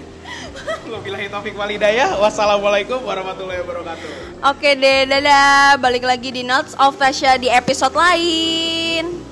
Wabillahi 0.94 1.26
taufik 1.32 1.56
wal 1.56 1.72
hidayah. 1.72 2.20
Wassalamualaikum 2.20 3.00
warahmatullahi 3.00 3.64
wabarakatuh. 3.64 4.08
Oke 4.52 4.76
deh, 4.76 5.08
dadah. 5.08 5.80
Balik 5.80 6.04
lagi 6.04 6.28
di 6.30 6.44
Notes 6.44 6.76
of 6.76 6.94
Tasha 7.00 7.40
di 7.40 7.48
episode 7.48 7.96
lain. 7.96 9.31